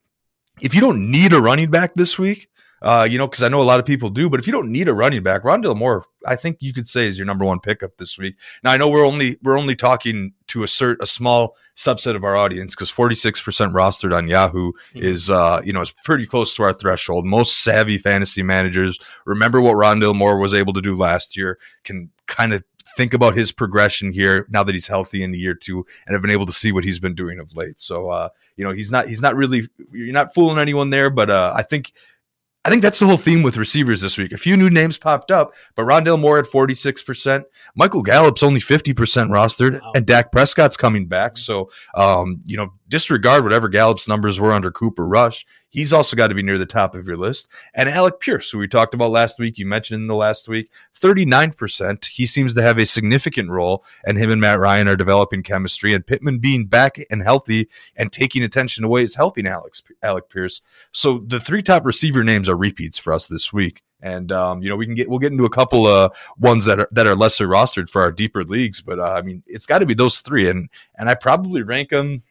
[0.62, 2.50] If you don't need a running back this week,
[2.82, 4.72] uh, you know, because I know a lot of people do, but if you don't
[4.72, 7.60] need a running back, Rondale Moore, I think you could say is your number one
[7.60, 8.36] pickup this week.
[8.64, 12.36] Now I know we're only we're only talking to assert a small subset of our
[12.36, 15.02] audience because 46% rostered on Yahoo Mhm.
[15.02, 17.26] is uh you know is pretty close to our threshold.
[17.26, 22.12] Most savvy fantasy managers remember what Rondale Moore was able to do last year, can
[22.28, 22.64] kind of
[22.96, 26.22] think about his progression here now that he's healthy in the year two and have
[26.22, 27.80] been able to see what he's been doing of late.
[27.80, 31.30] So uh you know he's not he's not really you're not fooling anyone there, but
[31.30, 31.92] uh I think
[32.64, 34.32] I think that's the whole theme with receivers this week.
[34.32, 37.44] A few new names popped up, but Rondale Moore at 46%.
[37.76, 38.96] Michael Gallup's only 50%
[39.30, 39.92] rostered, Wow.
[39.94, 41.38] and Dak Prescott's coming back.
[41.38, 45.46] So, um, you know, disregard whatever Gallup's numbers were under Cooper Rush.
[45.76, 47.50] He's also got to be near the top of your list.
[47.74, 50.72] And Alec Pierce, who we talked about last week, you mentioned in the last week,
[50.98, 52.06] 39%.
[52.06, 55.94] He seems to have a significant role, and him and Matt Ryan are developing chemistry.
[55.94, 57.68] And Pittman being back and healthy
[57.98, 60.62] and taking attention away is helping Alex Alec Pierce.
[60.94, 63.82] So the three top receiver names are repeats for us this week.
[64.02, 66.80] And um, you know we can get we'll get into a couple of ones that
[66.80, 69.80] are that are lesser rostered for our deeper leagues, but uh, I mean it's got
[69.80, 72.24] to be those three, and and I probably rank them.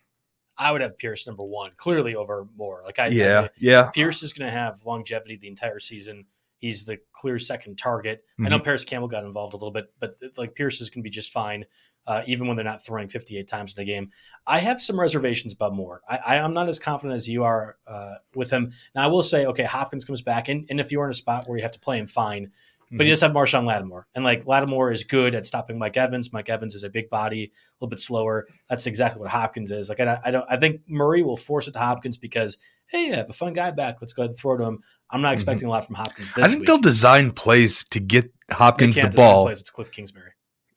[0.56, 2.82] I would have Pierce number one, clearly over Moore.
[2.84, 6.26] Like I, Yeah, I- yeah, Pierce is going to have longevity the entire season.
[6.58, 8.24] He's the clear second target.
[8.46, 11.04] I know Parris Campbell got involved a little bit, but like Pierce is going to
[11.04, 11.64] be just fine,
[12.06, 14.10] uh, even when they're not throwing 58 times in a game.
[14.46, 16.00] I have some reservations about Moore.
[16.08, 18.72] I, I'm not as confident as you are uh, with him.
[18.94, 21.46] Now, I will say, okay, Hopkins comes back, and, and if you're in a spot
[21.48, 22.50] where you have to play him, fine.
[22.96, 23.12] But you mm-hmm.
[23.12, 26.32] just have Marshon Lattimore, and like Lattimore is good at stopping Mike Evans.
[26.32, 28.46] Mike Evans is a big body, a little bit slower.
[28.68, 29.88] That's exactly what Hopkins is.
[29.88, 33.16] Like I, I don't, I think Murray will force it to Hopkins because hey, I
[33.16, 33.96] have a fun guy back.
[34.00, 34.82] Let's go ahead and throw to him.
[35.10, 35.34] I'm not mm-hmm.
[35.34, 36.66] expecting a lot from Hopkins this I think week.
[36.68, 39.46] they'll design plays to get Hopkins the ball.
[39.46, 39.60] plays.
[39.60, 40.32] It's Cliff Kingsbury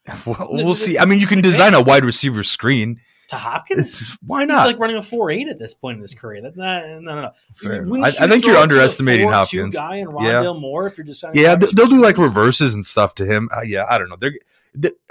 [0.26, 0.98] Well, we'll see.
[0.98, 3.00] I mean, you can design a wide receiver screen.
[3.28, 4.18] To Hopkins.
[4.26, 4.64] Why not?
[4.64, 6.42] He's like running a four eight at this point in his career.
[6.42, 7.32] That, nah, no, no, no.
[7.56, 8.16] Fair Wouldn't enough.
[8.22, 9.76] I- I think you're it to a underestimating 4-2 Hopkins.
[9.76, 10.34] Guy and Yeah.
[10.44, 13.26] Rondale Moore, if you're deciding, yeah, wide th- they'll do like reverses and stuff to
[13.26, 13.50] him.
[13.56, 14.16] Uh, yeah, I don't know.
[14.16, 14.34] They're,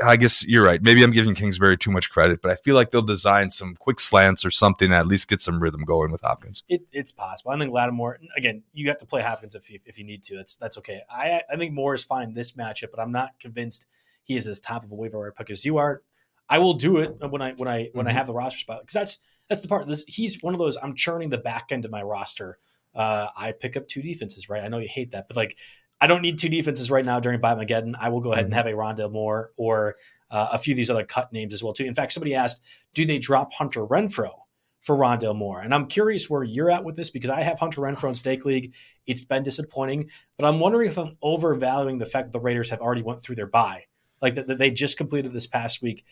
[0.05, 0.81] I guess you're right.
[0.81, 3.99] Maybe I'm giving Kingsbury too much credit, but I feel like they'll design some quick
[3.99, 6.63] slants or something to at least get some rhythm going with Hopkins.
[6.69, 7.51] It, it's possible.
[7.51, 8.21] I think Lattimore.
[8.37, 10.37] Again, you have to play Hopkins if you, if you need to.
[10.37, 11.01] That's that's okay.
[11.11, 13.87] I I think Moore is fine this matchup, but I'm not convinced
[14.23, 16.03] he is as top of a waiver wire pick as you are.
[16.49, 18.15] I will do it when I when I when I Mhm.
[18.15, 19.19] have the roster spot because that's
[19.49, 19.87] that's the part.
[19.87, 20.77] This, he's one of those.
[20.83, 22.59] I'm churning the back end of my roster.
[22.95, 24.63] Uh, I pick up two defenses, right?
[24.63, 25.57] I know you hate that, but like
[26.01, 27.95] I don't need two defenses right now during Byemageddon.
[27.99, 28.57] I will go ahead and Mhm.
[28.57, 29.95] have a Rondale Moore or
[30.31, 31.85] uh, a few of these other cut names as well too.
[31.85, 32.61] In fact, somebody asked,
[32.95, 34.33] do they drop Hunter Renfrow
[34.81, 35.61] for Rondale Moore.
[35.61, 38.45] And I'm curious where you're at with this because I have Hunter Renfrow in Stake
[38.45, 38.73] League.
[39.07, 42.81] It's been disappointing, but I'm wondering if I'm overvaluing the fact that the Raiders have
[42.81, 43.85] already went through their bye,
[44.23, 46.05] like that, that they just completed this past week.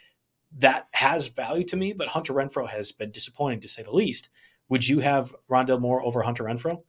[0.58, 4.28] That has value to me, but Hunter Renfrow has been disappointing to say the least.
[4.68, 6.82] Would you have Rondale Moore over Hunter Renfrow?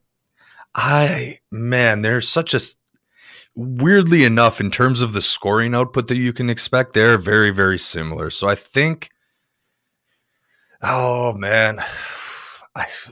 [0.74, 2.60] I man, there's such a
[3.56, 7.80] weirdly enough in terms of the scoring output that you can expect, they're very very
[7.80, 8.30] similar.
[8.30, 9.10] So I think
[10.82, 11.84] oh man,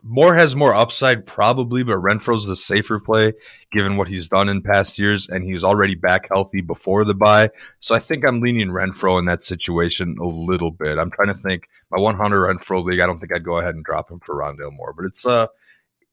[0.03, 3.33] Moore has more upside probably, but Renfrow's the safer play
[3.71, 7.15] given what he's done in past years, and he was already back healthy before the
[7.15, 7.49] bye.
[7.79, 10.97] So I think I'm leaning Renfrow in that situation a little bit.
[10.97, 12.99] I'm trying to think my 100 Renfrow league.
[12.99, 15.47] I don't think I'd go ahead and drop him for Rondale Moore, but it's uh,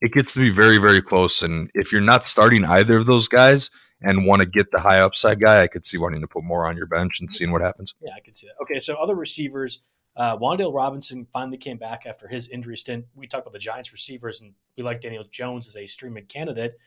[0.01, 1.41] it gets to be very very close.
[1.41, 3.69] And if you're not starting either of those guys
[4.01, 6.65] and want to get the high upside guy, I could see wanting to put more
[6.65, 7.93] on your bench and seeing what happens.
[8.01, 8.61] Yeah, I could see that.
[8.63, 9.79] Okay, so other receivers.
[10.15, 13.05] Uh, Wan'Dale Robinson finally came back after his injury stint.
[13.15, 16.77] We talked about the Giants receivers, and we like Daniel Jones as a streaming candidate.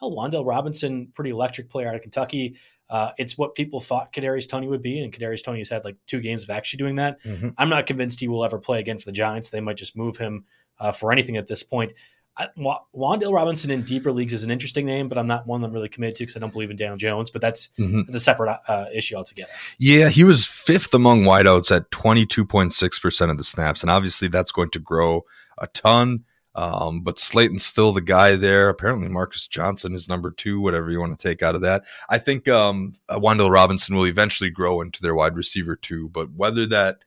[0.00, 2.56] Well, Wan'Dale Robinson, pretty electric player out of Kentucky.
[2.88, 5.96] Uh, it's what people thought Kadarius Toney would be, and Kadarius Toney has had like
[6.06, 7.22] two games of actually doing that.
[7.22, 7.50] Mm-hmm.
[7.58, 9.50] I'm not convinced he will ever play again for the Giants.
[9.50, 10.44] They might just move him
[10.80, 11.92] uh, for anything at this point.
[12.40, 12.48] I,
[12.94, 15.88] Wan'Dale Robinson in deeper leagues is an interesting name, but I'm not one I'm really
[15.88, 17.30] committed to because I don't believe in Daniel Jones.
[17.30, 18.02] But that's, mm-hmm.
[18.02, 19.50] that's a separate uh, issue altogether.
[19.78, 24.52] Yeah, he was fifth among wideouts at 22.6 percent of the snaps, and obviously that's
[24.52, 25.24] going to grow
[25.58, 26.24] a ton.
[26.54, 28.68] Um, but Slayton's still the guy there.
[28.68, 31.84] Apparently, Marcus Johnson is number two, whatever you want to take out of that.
[32.08, 36.66] I think um, Wan'Dale Robinson will eventually grow into their wide receiver too, but whether
[36.66, 37.04] that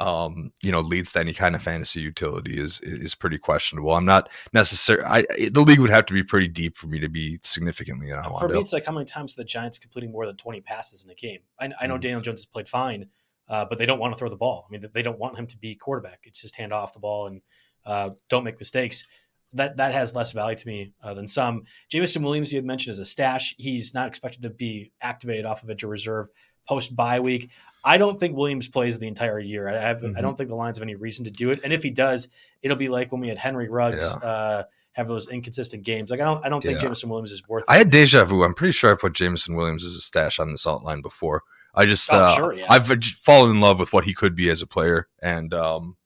[0.00, 3.92] um, you know, leads to any kind of fantasy utility is is pretty questionable.
[3.92, 5.04] I'm not necessarily.
[5.04, 8.16] I the league would have to be pretty deep for me to be significantly in
[8.16, 8.38] on.
[8.38, 11.10] For me, it's like how many times the Giants completing more than 20 passes in
[11.10, 11.40] a game.
[11.58, 13.06] I, I know mm Daniel Jones has played fine,
[13.48, 14.66] uh, but they don't want to throw the ball.
[14.68, 16.20] I mean, they don't want him to be quarterback.
[16.22, 17.42] It's just hand off the ball and
[17.84, 19.04] uh, don't make mistakes.
[19.54, 21.64] That that has less value to me uh, than some.
[21.88, 23.56] Jameson Williams, you had mentioned as a stash.
[23.58, 26.28] He's not expected to be activated off of injured reserve
[26.68, 27.50] post bye week.
[27.88, 29.66] I don't think Williams plays the entire year.
[29.66, 30.18] I have, mm-hmm.
[30.18, 31.60] I don't think the Lions have any reason to do it.
[31.64, 32.28] And if he does,
[32.60, 34.28] it'll be like when we had Henry Ruggs yeah.
[34.28, 34.62] uh,
[34.92, 36.10] have those inconsistent games.
[36.10, 36.82] Like I don't, I don't think yeah.
[36.82, 37.62] Jameson Williams is worth.
[37.62, 37.70] It.
[37.70, 38.44] I had deja vu.
[38.44, 41.44] I'm pretty sure I put Jameson Williams as a stash on the salt line before.
[41.74, 42.66] I just, oh, uh, sure, yeah.
[42.68, 42.86] I've
[43.22, 45.96] fallen in love with what he could be as a player, and um,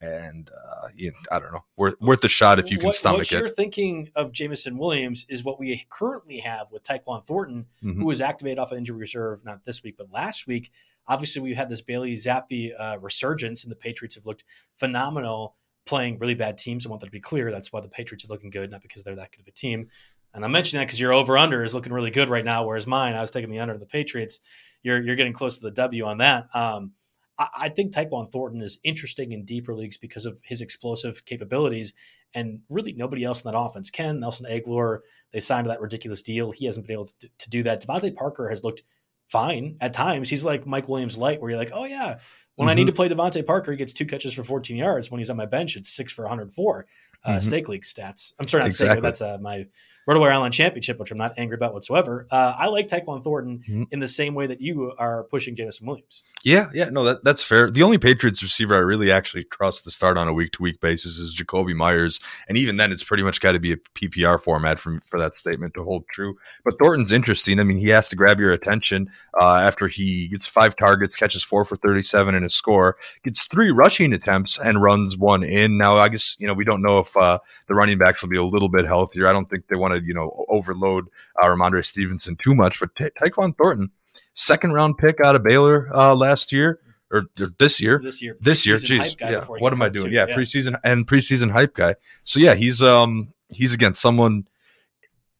[0.00, 2.94] and uh, you know, I don't know, worth worth the shot if you can what,
[2.94, 3.38] stomach what it.
[3.38, 8.00] You're thinking of Jameson Williams is what we currently have with Tyquan Thornton, mm-hmm.
[8.00, 10.70] who was activated off of injury reserve not this week but last week.
[11.08, 14.44] Obviously, we had this Bailey Zappe uh, resurgence, and the Patriots have looked
[14.74, 16.86] phenomenal playing really bad teams.
[16.86, 17.50] I want that to be clear.
[17.50, 19.88] That's why the Patriots are looking good, not because they're that good of a team.
[20.32, 22.86] And I'm mentioning that because your over under is looking really good right now, whereas
[22.86, 24.40] mine, I was taking the under of the Patriots.
[24.82, 26.46] You're you're getting close to the W on that.
[26.54, 26.92] Um,
[27.38, 31.94] I, think Tyquan Thornton is interesting in deeper leagues because of his explosive capabilities,
[32.34, 34.20] and really nobody else in that offense can.
[34.20, 34.98] Nelson Agholor,
[35.32, 36.50] they signed that ridiculous deal.
[36.50, 37.84] He hasn't been able to, to do that.
[37.84, 38.82] DeVante Parker has looked
[39.30, 40.28] fine at times.
[40.28, 42.18] He's like Mike Williams light, where you're like, oh yeah,
[42.56, 42.70] when mm-hmm.
[42.70, 42.96] I need to mm-hmm.
[42.96, 45.10] play DeVante Parker, he gets two catches for 14 yards.
[45.10, 46.86] When he's on my bench, it's six for 104.
[47.22, 47.40] Uh, mm-hmm.
[47.40, 48.34] Stake league stats.
[48.38, 48.94] I'm sorry, not exactly.
[48.94, 49.02] stake.
[49.02, 49.66] That's uh, my
[50.08, 52.26] RotoWire Online Championship, which I'm not angry about whatsoever.
[52.30, 53.82] Uh, I like Tyquan Thornton mm-hmm.
[53.90, 56.22] in the same way that you are pushing Jameson Williams.
[56.42, 57.70] Yeah, yeah, no, that, that's fair.
[57.70, 60.80] The only Patriots receiver I really actually trust to start on a week to week
[60.80, 64.40] basis is Jakobi Meyers, and even then, it's pretty much got to be a PPR
[64.40, 66.36] format for for that statement to hold true.
[66.64, 67.60] But Thornton's interesting.
[67.60, 71.42] I mean, he has to grab your attention uh, after he gets five targets, catches
[71.42, 75.76] four for thirty seven in a score, gets three rushing attempts, and runs one in.
[75.76, 77.38] Now, I guess you know we don't know if uh,
[77.68, 79.28] the running backs will be a little bit healthier.
[79.28, 81.08] I don't think they want to you know overload
[81.42, 82.80] uh, Rhamondre Stevenson too much.
[82.80, 83.90] But Ty- Tyquan Thornton,
[84.34, 86.80] second round pick out of Baylor uh, last year
[87.10, 88.76] or, or, this year, this year, this year.
[88.76, 89.44] Jeez, yeah.
[89.44, 90.12] What am I doing?
[90.12, 91.96] Yeah, yeah, preseason and preseason hype guy.
[92.24, 94.46] So yeah, he's um he's against someone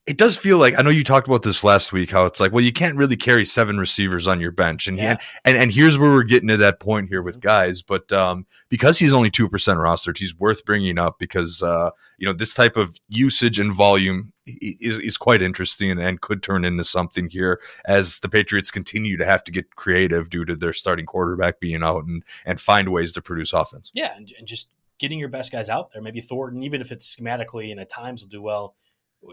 [0.06, 2.52] it does feel like I know you talked about this last week how it's like
[2.52, 5.18] well you can't really carry seven receivers on your bench and yeah.
[5.44, 7.48] and, and here's where we're getting to that point here with mm-hmm.
[7.48, 12.26] guys but um, because he's only 2% rostered he's worth bringing up because uh, you
[12.26, 16.84] know this type of usage and volume is, is quite interesting and, could turn into
[16.84, 21.06] something here as the Patriots continue to have to get creative due to their starting
[21.06, 25.18] quarterback being out and and find ways to produce offense yeah and, and just getting
[25.18, 28.28] your best guys out there maybe Thornton even if it's schematically and at times will
[28.28, 28.74] do well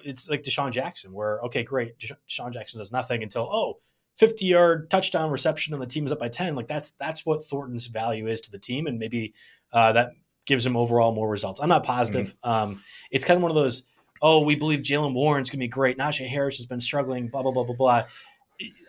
[0.04, 3.80] it's like DeSean Jackson, where okay, great, DeSean Jackson does nothing until oh,
[4.18, 6.56] 50 yard touchdown reception and the team is up by 10.
[6.56, 9.34] Like that's that's what Thornton's value is to the team, and maybe
[9.72, 10.12] uh, that
[10.46, 11.60] gives him overall more results.
[11.60, 12.36] I'm not positive.
[12.44, 12.50] Mm-hmm.
[12.50, 13.84] Um, it's kind of one of those.
[14.22, 15.98] Oh, we believe Jaylen Warren's gonna be great.
[15.98, 17.28] Najee Harris has been struggling.
[17.28, 18.04] Blah blah blah blah blah.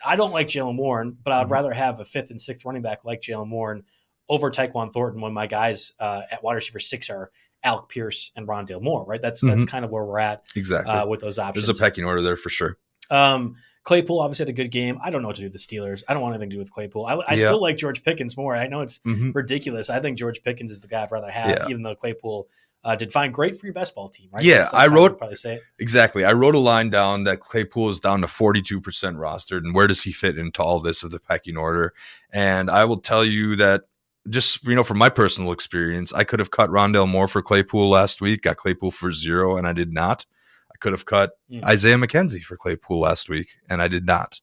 [0.03, 1.53] I don't like Jaylen Warren, but I'd mm-hmm.
[1.53, 3.83] rather have a fifth and sixth running back like Jaylen Warren
[4.27, 7.31] over Tyquan Thornton when my guys uh, at wide receiver six are
[7.63, 9.21] Alec Pierce and Rondale Moore, right?
[9.21, 10.91] That's that's kind of where we're at Exactly.
[10.91, 11.67] uh, with those options.
[11.67, 12.77] There's a pecking order there for sure.
[13.09, 14.99] Um, Claypool obviously had a good game.
[15.03, 16.03] I don't know what to do with the Steelers.
[16.07, 17.05] I don't want anything to do with Claypool.
[17.05, 17.37] I, I Yeah.
[17.47, 18.55] still like George Pickens more.
[18.55, 19.33] I know it's Mhm.
[19.33, 19.89] ridiculous.
[19.89, 21.67] I think George Pickens is the guy I'd rather have, Yeah.
[21.69, 22.47] even though Claypool
[22.83, 23.31] uh, did fine.
[23.31, 24.43] Great for your best ball team, right?
[24.43, 25.61] Yeah, I wrote- probably say it.
[25.79, 26.23] Exactly.
[26.25, 28.81] I wrote a line down that Claypool is down to 42%
[29.17, 29.59] rostered.
[29.59, 31.93] And where does he fit into all this of the pecking order?
[32.31, 33.83] And I will tell you that
[34.29, 37.89] just, you know, from my personal experience, I could have cut Rondale Moore for Claypool
[37.89, 40.25] last week, got Claypool for zero, and I did not.
[40.71, 41.63] I could have cut Mm.
[41.65, 44.39] Isaiah McKenzie for Claypool last week, and I did not.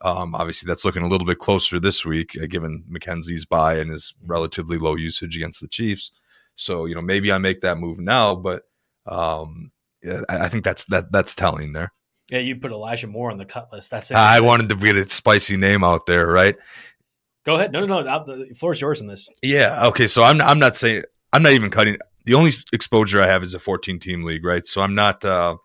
[0.00, 3.90] Um, obviously, that's looking a little bit closer this week, uh, given McKenzie's bye and
[3.90, 6.10] his relatively low usage against the Chiefs.
[6.58, 8.64] So, you know, maybe I make that move now, but
[9.06, 9.70] um,
[10.02, 11.92] yeah, I I think that's that that's telling there.
[12.30, 13.90] Yeah, you put Elijah Moore on the cut list.
[13.90, 14.16] That's it.
[14.16, 16.56] I wanted to get a spicy name out there, right?
[17.44, 17.72] Go ahead.
[17.72, 18.24] No, no, no.
[18.24, 19.28] The floor's yours in this.
[19.40, 19.86] Yeah.
[19.86, 20.06] Okay.
[20.06, 21.96] So I'm I'm not saying I'm not even cutting.
[22.24, 24.66] The only exposure I have is a 14 team league, right?
[24.66, 25.56] So I'm not uh,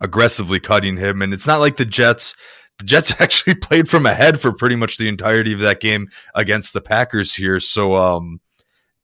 [0.00, 2.34] aggressively cutting him, and it's not like the Jets.
[2.78, 6.72] The Jets actually played from ahead for pretty much the entirety of that game against
[6.72, 7.60] the Packers here.
[7.60, 8.40] So um,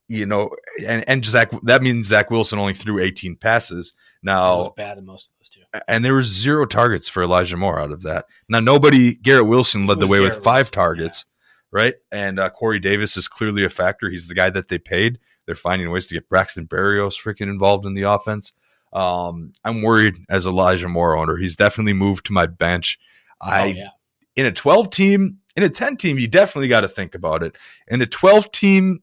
[0.08, 0.50] you know,
[0.86, 3.94] and and Zach that means Zach Wilson only threw 18 passes.
[4.22, 5.60] Now bad in most of those two.
[5.88, 8.26] and there were zero targets for Elijah Moore out of that.
[8.48, 11.24] Now nobody, Garrett Wilson led the way with five Wilson, targets,
[11.70, 11.94] right?
[12.12, 14.10] And uh, Corey Davis is clearly a factor.
[14.10, 15.18] He's the guy that they paid.
[15.46, 18.52] They're finding ways to get Braxton Berrios freaking involved in the offense.
[18.92, 21.36] Um, I'm worried as Elijah Moore owner.
[21.36, 22.98] He's definitely moved to my bench.
[23.40, 23.88] I oh yeah.
[24.36, 27.56] in a 12 team, in a 10 team, you definitely got to think about it.
[27.88, 29.02] In a 12 team,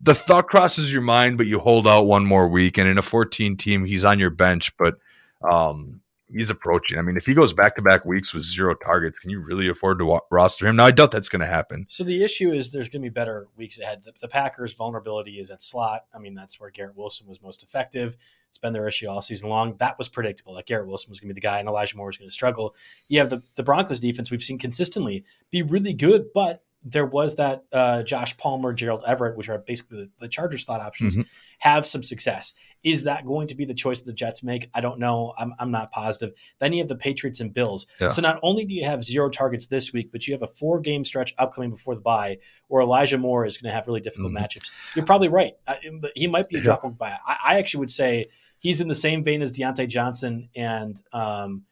[0.00, 2.78] the thought crosses your mind, but you hold out one more week.
[2.78, 4.98] And in a 14 team, he's on your bench, but
[5.42, 6.00] um,
[6.32, 6.98] he's approaching.
[6.98, 9.68] I mean, if he goes back to back weeks with zero targets, can you really
[9.68, 10.76] afford to wa- roster him?
[10.76, 11.86] Now, I doubt that's going to happen.
[11.88, 14.02] So the issue is there's going to be better weeks ahead.
[14.04, 16.06] The, the Packers' vulnerability is at slot.
[16.14, 18.16] I mean, that's where Garrett Wilson was most effective.
[18.48, 19.76] It's been their issue all season long.
[19.78, 20.54] That was predictable.
[20.54, 22.34] That Garrett Wilson was going to be the guy, and Elijah Moore was going to
[22.34, 22.74] struggle.
[23.08, 27.36] You have the the Broncos defense we've seen consistently be really good, but there was
[27.36, 31.26] that uh, Josh Palmer, Gerald Everett, which are basically the, the Charger slot options, Mhm.
[31.58, 32.54] have some success.
[32.82, 34.70] Is that going to be the choice that the Jets make?
[34.72, 35.34] I don't know.
[35.36, 36.32] I'm, I'm not positive.
[36.58, 37.86] Then you have the Patriots and Bills.
[38.00, 38.08] Yeah.
[38.08, 40.80] So not only do you have zero targets this week, but you have a four
[40.80, 44.32] game stretch upcoming before the bye where Elijah Moore is going to have really difficult
[44.32, 44.38] Mhm.
[44.38, 44.70] matchups.
[44.96, 45.52] You're probably right.
[45.68, 46.64] I, but he might be a Yeah.
[46.64, 47.14] drop by.
[47.26, 48.24] I, I actually would say
[48.58, 51.64] he's in the same vein as Diontae Johnson and, um,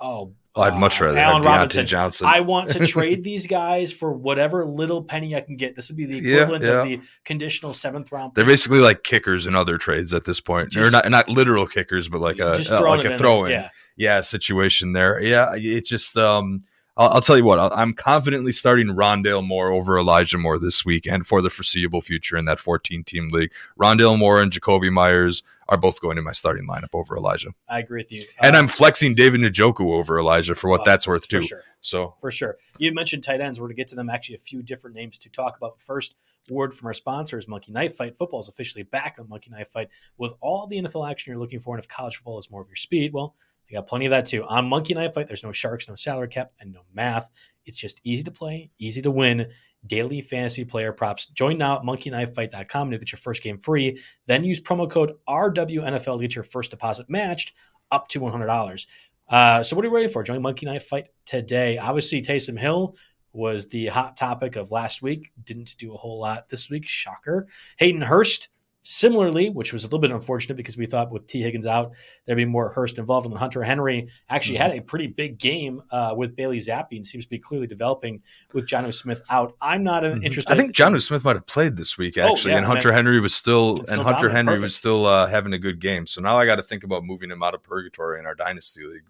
[0.00, 1.86] oh, Well, I'd much uh, rather Allen have Deontay Robinson.
[1.86, 2.26] Johnson.
[2.26, 5.76] I want to trade these guys for whatever little penny I can get.
[5.76, 6.70] This would be the equivalent yeah.
[6.82, 8.34] of the conditional seventh round.
[8.34, 10.76] They're basically like kickers in other trades at this point.
[10.76, 13.52] or Just- not not literal kickers, but like a uh, like a throw in.
[13.52, 13.70] Yeah.
[13.96, 15.22] yeah situation there.
[15.22, 16.62] Yeah, it's just um
[16.98, 21.06] I'll, I'll tell you what, I'm confidently starting Rondale Moore over Elijah Moore this week
[21.06, 23.52] and for the foreseeable future in that 14 team league.
[23.80, 27.50] Rondale Moore and Jakobi Meyers are both going in my starting lineup over Elijah.
[27.68, 28.24] I agree with you.
[28.42, 31.42] And Uh, I'm flexing David Njoku over Elijah for what uh, that's worth for too.
[31.42, 31.62] sure.
[31.80, 32.56] So For sure.
[32.78, 33.60] You mentioned tight ends.
[33.60, 34.10] We're going to get to them.
[34.10, 35.80] Actually, a few different names to talk about.
[35.80, 36.14] First,
[36.50, 38.16] word from our sponsors Monkey Knife Fight.
[38.16, 41.60] Football is officially back on Monkey Knife Fight with all the NFL action you're looking
[41.60, 41.74] for.
[41.74, 43.34] And if college football is more of your speed, well,
[43.68, 44.44] they got plenty of that too.
[44.44, 47.32] On Monkey Knife Fight, there's no sharks, no salary cap, and no math.
[47.66, 49.48] It's just easy to play, easy to win.
[49.86, 51.26] Daily fantasy player props.
[51.26, 54.02] Join now at monkeyknifefight.com to get your first game free.
[54.26, 57.52] Then use promo code RWNFL to get your first deposit matched
[57.92, 58.86] up to $100.
[59.28, 60.22] Uh, so what are you waiting for?
[60.22, 61.78] Join Monkey Knife Fight today.
[61.78, 62.96] Obviously, Taysom Hill
[63.32, 65.30] was the hot topic of last week.
[65.42, 66.86] Didn't do a whole lot this week.
[66.86, 67.46] Shocker.
[67.76, 68.48] Hayden Hurst,
[68.90, 71.92] similarly, which was a little bit unfortunate because we thought with Tee Higgins out,
[72.24, 73.26] there'd be more Hurst involved.
[73.26, 77.24] And Hunter Henry actually had a pretty big game uh, with Bailey Zappe and seems
[77.26, 78.22] to be clearly developing
[78.54, 79.54] with Jonnu Smith out.
[79.60, 80.24] I'm not Mhm.
[80.24, 80.50] interested.
[80.52, 83.20] I think Jonnu Smith might have played this week Oh, actually, yeah, and Hunter Henry
[83.20, 84.34] was still, still and Hunter dominant.
[84.36, 84.62] Henry Perfect.
[84.62, 86.06] was still uh, having a good game.
[86.06, 88.84] So now I got to think about moving him out of purgatory in our dynasty
[88.84, 89.02] league.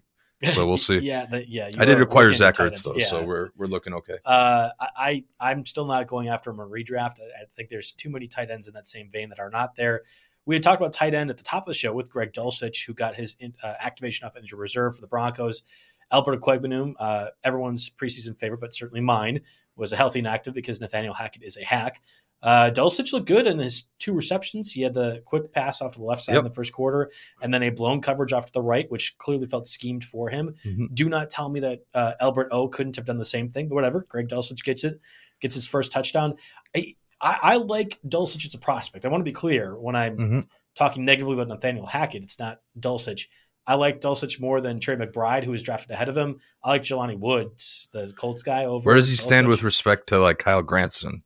[0.44, 0.98] So we'll see.
[0.98, 1.70] yeah, the, yeah.
[1.78, 3.06] I did require working Zach tight Ertz though, Yeah.
[3.06, 4.18] so we're we're looking okay.
[4.24, 7.16] Uh, I I'm still not going after him a redraft.
[7.20, 9.74] I, I think there's too many tight ends in that same vein that are not
[9.74, 10.02] there.
[10.46, 12.86] We had talked about tight end at the top of the show with Greg Dulcich,
[12.86, 15.62] who got his in, uh, activation off injured reserve for the Broncos.
[16.10, 19.40] Albert Okwuegbunam, uh, everyone's preseason favorite, but certainly mine,
[19.76, 22.00] was a healthy and active because Nathaniel Hackett is a hack.
[22.42, 24.70] Uh, Dulcich looked good in his two receptions.
[24.72, 26.38] He had the quick pass off to the left side Yep.
[26.40, 27.10] in the first quarter,
[27.42, 30.54] and then a blown coverage off to the right, which clearly felt schemed for him.
[30.64, 30.94] Mhm.
[30.94, 33.74] Do not tell me that uh, Albert O couldn't have done the same thing, but
[33.74, 34.06] whatever.
[34.08, 35.00] Greg Dulcich gets it,
[35.40, 36.34] gets his first touchdown.
[36.76, 39.04] I, I, I like Dulcich as a prospect.
[39.04, 40.46] I want to be clear when I'm Mhm.
[40.76, 42.22] talking negatively about Nathaniel Hackett.
[42.22, 43.22] It's not Dulcich.
[43.66, 46.40] I like Dulcich more than Trey McBride, who was drafted ahead of him.
[46.62, 48.64] I like Jelani Woods, the Colts guy.
[48.64, 51.22] Over Where does he stand with respect to like Kylen Granson?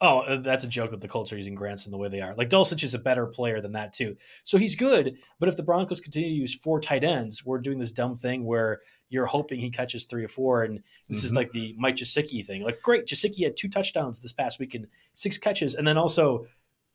[0.00, 2.34] Oh, uh, that's a joke that the Colts are using Granson the way they are.
[2.34, 4.16] Like Dulcich is a better player than that too.
[4.44, 7.78] So he's good, but if the Broncos continue to use four tight ends, we're doing
[7.78, 11.26] this dumb thing where you're hoping he catches three or four, and this mm-hmm.
[11.26, 12.62] is like the Mike Gesicki thing.
[12.62, 16.46] Like, great, Gesicki had two touchdowns this past week and six catches, and then also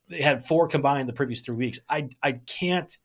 [0.08, 1.80] they had four combined the previous three weeks.
[1.88, 2.96] I I can't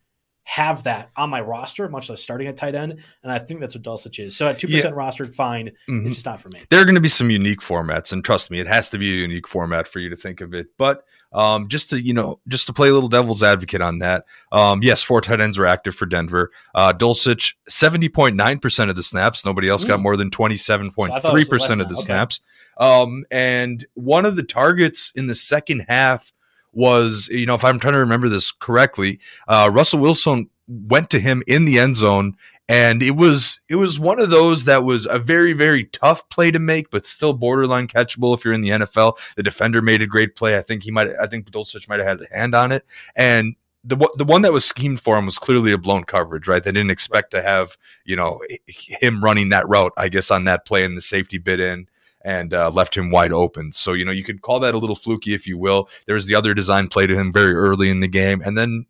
[0.48, 3.04] have that on my roster, much less starting at tight end.
[3.22, 4.38] And I think that's what Dulcich is.
[4.38, 4.84] So at 2% yeah.
[4.92, 5.72] rostered, fine.
[5.90, 6.06] Mm-hmm.
[6.06, 6.62] It's just not for me.
[6.70, 8.14] There are going to be some unique formats.
[8.14, 10.54] And trust me, it has to be a unique format for you to think of
[10.54, 10.68] it.
[10.78, 14.24] But um, just to, you know, just to play a little devil's advocate on that,
[14.54, 16.52] um, yes, four tight ends were active for Denver.
[16.74, 19.46] Uh, Dulcich, 70.9% of the snaps.
[19.46, 19.90] Nobody else mm.
[19.90, 21.94] got more than 27.3% so of the okay.
[21.94, 22.40] snaps.
[22.78, 26.32] Um, and one of the targets in the second half
[26.78, 31.20] was, you know, if I'm trying to remember this correctly, uh, Russell Wilson went to
[31.20, 32.38] him in the end zone
[32.70, 36.52] and it was it was one of those that was a very very tough play
[36.52, 40.08] to make but still borderline catchable if you're in the NFL the defender made a
[40.08, 40.58] great play.
[40.58, 42.86] I think he might I think Dulcich might have had a hand on it.
[43.16, 46.64] And the the one that was schemed for him was clearly a blown coverage right?
[46.64, 50.66] They didn't expect to have you know him running that route I guess on that
[50.66, 51.88] play and the safety bit in
[52.28, 53.72] and uh, left him wide open.
[53.72, 55.88] So, you know, you could call that a little fluky if you will.
[56.08, 58.42] There's the other design play to him very early in the game.
[58.46, 58.86] And then,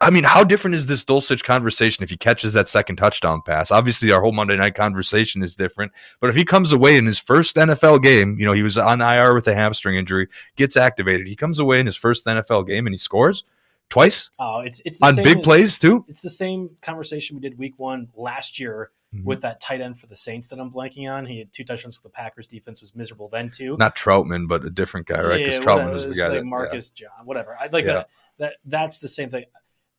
[0.00, 3.70] I mean, how different is this Dulcich conversation if he catches that second touchdown pass?
[3.70, 5.92] Obviously, our whole Monday night conversation is different.
[6.20, 9.02] But if he comes away in his first NFL game, you know, he was on
[9.02, 11.28] IR with a hamstring injury, gets activated.
[11.28, 13.44] He comes away in his first NFL game and he scores
[13.90, 14.30] twice.
[14.38, 16.06] Oh, it's it's on big as, plays too.
[16.08, 19.24] It's the same conversation we did week one last year mm-hmm.
[19.24, 21.26] with that tight end for the Saints that I'm blanking on.
[21.26, 22.00] He had two touchdowns.
[22.00, 23.76] The Packers defense was miserable then too.
[23.78, 25.38] Not Trautman, but a different guy, right?
[25.38, 27.08] Because yeah, Trautman was the guy like that Marcus yeah.
[27.08, 27.56] John, whatever.
[27.58, 27.92] I like yeah.
[27.92, 28.08] that.
[28.38, 29.44] That that's the same thing.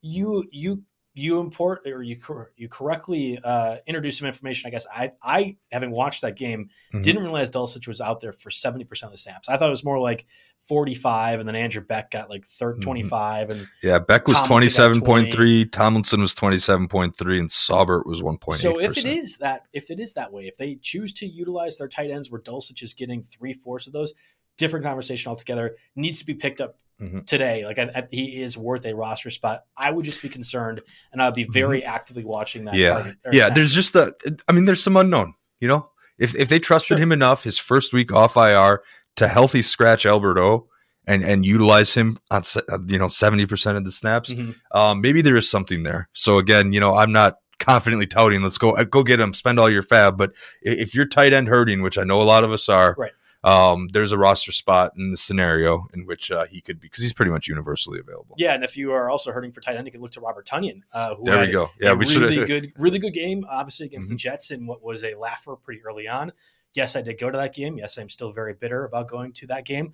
[0.02, 0.84] You you
[1.18, 2.18] you import or you
[2.58, 4.68] you correctly uh, introduce some information.
[4.68, 7.02] I guess I I having watched that game mm-hmm.
[7.02, 9.48] didn't realize Dulcich was out there for seventy percent of the snaps.
[9.48, 10.26] I thought it was more like
[10.62, 12.82] forty five, and then Andrew Beck got like mm-hmm.
[12.82, 17.18] twenty five, and yeah, Beck was twenty seven point three, Tomlinson was twenty seven point
[17.18, 18.64] three, and Saubert was one point eight.
[18.64, 21.78] So if it is that if it is that way, if they choose to utilize
[21.78, 24.14] their tight ends where Dulcich is getting three fourths of those,
[24.58, 25.76] different conversation altogether.
[25.96, 27.22] Needs to be picked up mm-hmm.
[27.22, 27.66] today.
[27.66, 29.66] Like I, I, he is worth a roster spot.
[29.78, 30.82] I would just be concerned,
[31.12, 31.52] and I'd be mm-hmm.
[31.52, 31.90] very mm-hmm.
[31.90, 32.76] actively watching that.
[32.76, 33.50] Yeah, target, yeah.
[33.50, 34.14] There's just a.
[34.48, 35.34] I mean, there's some unknown.
[35.60, 37.04] You know, if if they trusted sure.
[37.04, 38.82] him enough, his first week off IR
[39.16, 40.68] to healthy scratch Alberto
[41.08, 44.52] and and utilize him on uh, you know 70% of the snaps mm-hmm.
[44.78, 48.58] um, maybe there is something there so again you know i'm not confidently touting let's
[48.58, 51.82] go uh, go get him spend all your fab but if you're tight end hurting
[51.82, 53.12] which i know a lot of us are right
[53.46, 57.04] um, there's a roster spot in the scenario in which uh, he could be because
[57.04, 58.36] he's pretty much universally available.
[58.40, 60.48] Yeah, and if you are also hurting for tight end, you can look to Robert
[60.48, 60.82] Tonyan.
[60.92, 61.70] Uh, there we go.
[61.80, 64.16] Yeah, we really should good, really good game, obviously against mm-hmm.
[64.16, 66.32] the Jets in what was a laugher pretty early on.
[66.74, 67.78] Yes, I did go to that game.
[67.78, 69.94] Yes, I'm still very bitter about going to that game.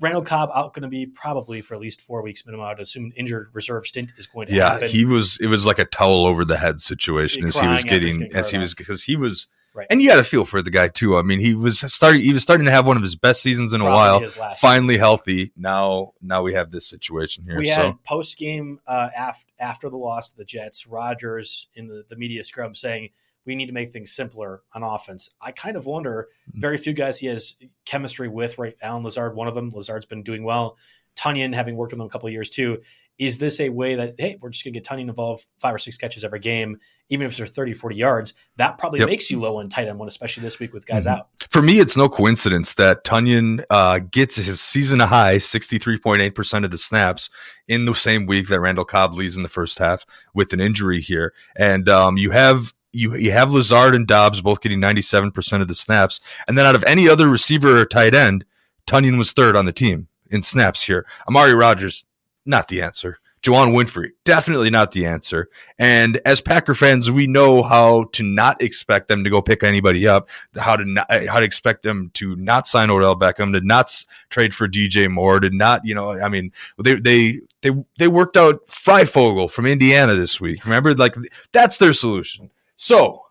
[0.00, 2.66] Randall Cobb out going to be probably for at least four weeks minimum.
[2.66, 4.88] I'd assume injured reserve stint is going to yeah, happen.
[4.88, 5.38] he was.
[5.40, 8.58] It was like a towel over the head situation as he was getting as he
[8.58, 9.86] was because he was Right.
[9.88, 11.16] And you got to feel for the guy too.
[11.16, 12.20] I mean, he was starting.
[12.20, 14.54] He was starting to have one of his best seasons in Probably a while.
[14.56, 15.52] Finally healthy.
[15.56, 17.56] Now, now we have this situation here.
[17.56, 17.74] We so.
[17.74, 20.86] had post game uh, after after the loss to the Jets.
[20.86, 23.10] Rogers in the, the media scrum saying
[23.44, 25.30] we need to make things simpler on offense.
[25.40, 26.28] I kind of wonder.
[26.50, 26.60] Mm-hmm.
[26.60, 28.58] Very few guys he has chemistry with.
[28.58, 29.70] Right, Allen Lazard, one of them.
[29.70, 30.76] Lazard's been doing well.
[31.16, 32.78] Tonyan, having worked with him a couple of years too,
[33.18, 35.78] is this a way that, hey, we're just going to get Tonyan involved five or
[35.78, 36.78] six catches every game,
[37.10, 38.34] even if they're 30, 40 yards?
[38.56, 39.08] That probably yep.
[39.08, 41.20] makes you low on tight end one, especially this week with guys mm-hmm.
[41.20, 41.28] out.
[41.50, 46.78] For me, it's no coincidence that Tonyan uh, gets his season high 63.8% of the
[46.78, 47.28] snaps
[47.68, 51.00] in the same week that Randall Cobb leaves in the first half with an injury
[51.00, 51.34] here.
[51.54, 55.74] And um, you have you you have Lazard and Doubs both getting 97% of the
[55.74, 56.20] snaps.
[56.46, 58.44] And then out of any other receiver or tight end,
[58.86, 61.06] Tonyan was third on the team in snaps here.
[61.28, 62.04] Amari Rogers,
[62.44, 63.18] not the answer.
[63.42, 65.48] Juwann Winfrey, definitely not the answer.
[65.76, 70.06] And as Packer fans, we know how to not expect them to go pick anybody
[70.06, 74.04] up, how to not, how to expect them to not sign Odell Beckham, to not
[74.30, 78.36] trade for DJ Moore, to not, you know, I mean, they they they they worked
[78.36, 80.64] out Fryfogle from Indiana this week.
[80.64, 81.16] Remember, like
[81.50, 82.48] that's their solution.
[82.76, 83.22] So,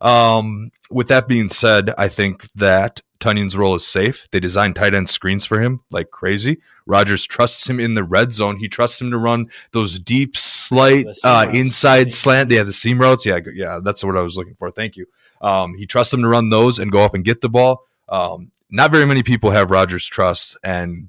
[0.00, 4.26] um, with that being said, I think that Tonyan's role is safe.
[4.32, 6.58] They designed tight end screens for him like crazy.
[6.86, 8.58] Rodgers trusts him in the red zone.
[8.58, 12.50] He trusts him to run those deep, slight uh, inside slant.
[12.50, 13.24] Yeah, the seam routes.
[13.24, 14.70] Yeah, yeah, that's what I was looking for.
[14.72, 15.06] Thank you.
[15.40, 17.86] Um, he trusts him to run those and go up and get the ball.
[18.08, 21.08] Um, not very many people have Rodgers' trust, and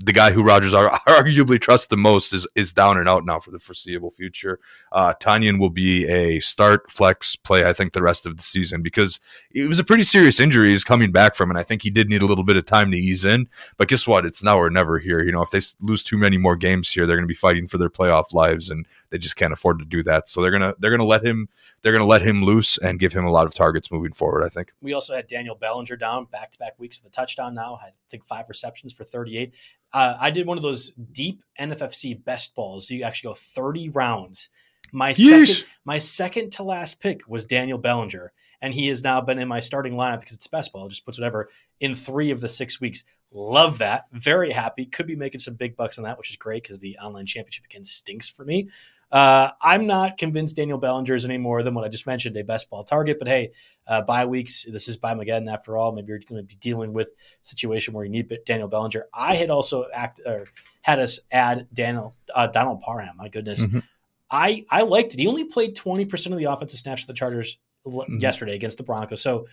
[0.00, 3.38] the guy who Rodgers are, arguably trusts the most is is down and out now
[3.38, 4.58] for the foreseeable future.
[4.92, 8.82] Uh, Tonyan will be a start flex play, I think, the rest of the season
[8.82, 9.20] because
[9.52, 12.08] it was a pretty serious injury he's coming back from, and I think he did
[12.08, 13.48] need a little bit of time to ease in.
[13.76, 14.26] But guess what?
[14.26, 15.22] It's now or never here.
[15.22, 17.68] You know, if they lose too many more games here, they're going to be fighting
[17.68, 20.28] for their playoff lives, and they just can't afford to do that.
[20.28, 21.48] So they're gonna they're gonna let him
[21.82, 24.42] they're gonna let him loose and give him a lot of targets moving forward.
[24.42, 24.72] I think.
[24.82, 27.54] We also had Daniel Bellinger down back to back weeks of the touchdown.
[27.54, 29.54] Now had I think five receptions for 38.
[29.92, 32.88] Uh, I did one of those deep NFFC best balls.
[32.88, 34.48] So you actually go 30 rounds.
[34.90, 35.46] My Yeesh.
[35.46, 39.46] second, my second to last pick was Daniel Bellinger, and he has now been in
[39.46, 40.86] my starting lineup because it's best ball.
[40.86, 41.48] It Just puts whatever
[41.78, 43.04] in three of the six weeks.
[43.32, 44.04] Love that.
[44.12, 44.86] Very happy.
[44.86, 47.64] Could be making some big bucks on that, which is great because the online championship
[47.64, 48.68] again stinks for me.
[49.14, 52.42] Uh, I'm not convinced Daniel Bellinger is any more than what I just mentioned, a
[52.42, 53.20] best ball target.
[53.20, 53.52] But hey,
[53.86, 55.92] uh, bye weeks, this is Byemageddon after all.
[55.92, 57.12] Maybe you're going to be dealing with a
[57.46, 59.06] situation where you need Daniel Bellinger.
[59.14, 60.46] I had also act or
[60.82, 63.16] had us add Daniel uh, Donald Parham.
[63.16, 63.84] My goodness, Mhm.
[64.32, 65.20] I I liked it.
[65.20, 67.56] He only played 20 percent of the offensive snaps for the Chargers
[67.86, 68.20] Mhm.
[68.20, 69.22] yesterday against the Broncos.
[69.22, 69.46] So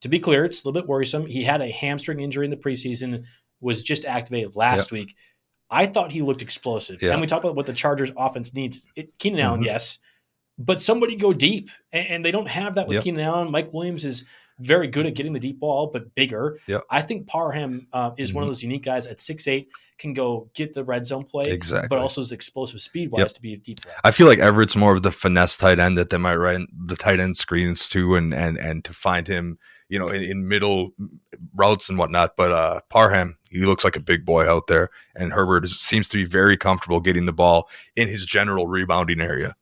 [0.00, 1.26] to be clear, it's a little bit worrisome.
[1.26, 3.24] He had a hamstring injury in the preseason,
[3.60, 5.14] was just activated last week.
[5.72, 7.02] I thought he looked explosive.
[7.02, 7.12] Yeah.
[7.12, 8.86] And we talked about what the Chargers offense needs.
[8.94, 9.66] It, Keenan Allen, Mhm.
[9.66, 9.98] yes,
[10.58, 11.70] but somebody go deep.
[11.92, 13.04] And, and they don't have that with Yep.
[13.04, 13.50] Keenan Allen.
[13.50, 14.24] Mike Williams is
[14.58, 16.58] very good at getting the deep ball, but bigger.
[16.68, 16.82] Yep.
[16.90, 18.50] I think Parham uh, is one of Mhm.
[18.50, 19.68] those unique guys at six eight
[19.98, 21.88] can go get the red zone play, Exactly.
[21.88, 23.28] but also is explosive speed wise Yep.
[23.34, 23.96] to be a deep threat.
[24.04, 26.96] I feel like Everett's more of the finesse tight end that they might run the
[26.96, 29.58] tight end screens to and and and to find him,
[29.88, 30.92] you know, in, in middle
[31.54, 32.36] routes and whatnot.
[32.36, 36.08] But uh Parham, he looks like a big boy out there, and Herbert is, seems
[36.08, 39.54] to be very comfortable getting the ball in his general rebounding area.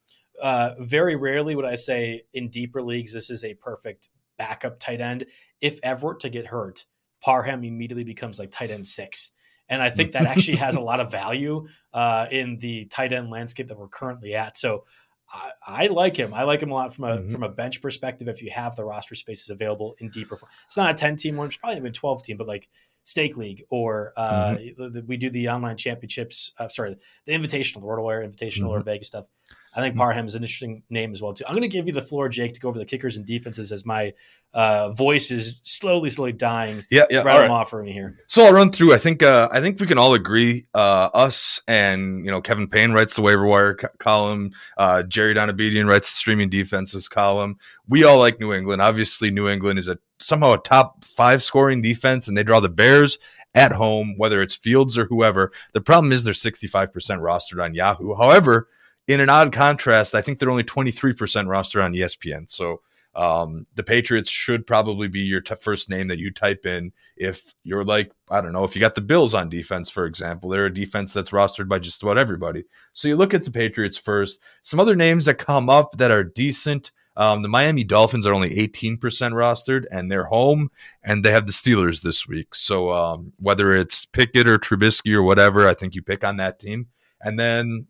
[0.42, 5.00] uh, very rarely would I say in deeper leagues this is a perfect backup tight
[5.02, 5.26] end.
[5.60, 6.86] If Everett to get hurt,
[7.22, 9.32] Parham immediately becomes like tight end six.
[9.68, 13.28] And I think that actually has a lot of value uh, in the tight end
[13.30, 14.56] landscape that we're currently at.
[14.56, 14.84] So
[15.32, 16.32] I, I like him.
[16.34, 17.30] I like him a lot from a Mhm.
[17.32, 18.26] from a bench perspective.
[18.26, 21.48] If you have the roster spaces available in deeper, it's not a ten team one.
[21.48, 22.68] It's probably even twelve team, but like
[23.04, 26.52] stake league or uh, the- the- we do the online championships.
[26.58, 26.96] Uh, sorry,
[27.26, 29.26] the invitational, the RotoWire invitational or Vegas stuff.
[29.72, 31.44] I think Parham is an interesting name as well too.
[31.46, 33.70] I'm going to give you the floor, Jake, to go over the kickers and defenses
[33.70, 34.12] as my
[34.52, 36.84] uh, voice is slowly, slowly dying.
[36.90, 37.22] Yeah, yeah.
[37.22, 38.18] Right them off for me here.
[38.26, 38.92] So I'll run through.
[38.94, 40.66] I think uh, I think we can all agree.
[40.74, 44.50] Uh, us and you know Kevin Payne writes the waiver wire co- column.
[44.76, 47.56] Uh, Jerry Donabedian writes the streaming defenses column.
[47.88, 48.82] We all like New England.
[48.82, 52.68] Obviously, New England is a somehow a top five scoring defense, and they draw the
[52.68, 53.18] Bears
[53.54, 55.52] at home, whether it's Fields or whoever.
[55.74, 58.16] The problem is they're sixty five percent rostered on Yahoo.
[58.16, 58.68] However,
[59.12, 62.50] in an odd contrast, I think they're only twenty three percent rostered on ESPN.
[62.50, 62.80] So
[63.14, 67.54] um, the Patriots should probably be your t- first name that you type in if
[67.64, 70.66] you're like, I don't know, if you got the Bills on defense, for example, they're
[70.66, 72.64] a defense that's rostered by just about everybody.
[72.92, 74.40] So you look at the Patriots first.
[74.62, 76.92] Some other names that come up that are decent.
[77.16, 80.70] Um, the Miami Dolphins are only 18% rostered and they're home
[81.02, 82.54] and they have the Steelers this week.
[82.54, 86.60] So um, whether it's Pickett or Trubisky or whatever, I think you pick on that
[86.60, 86.86] team.
[87.20, 87.88] And then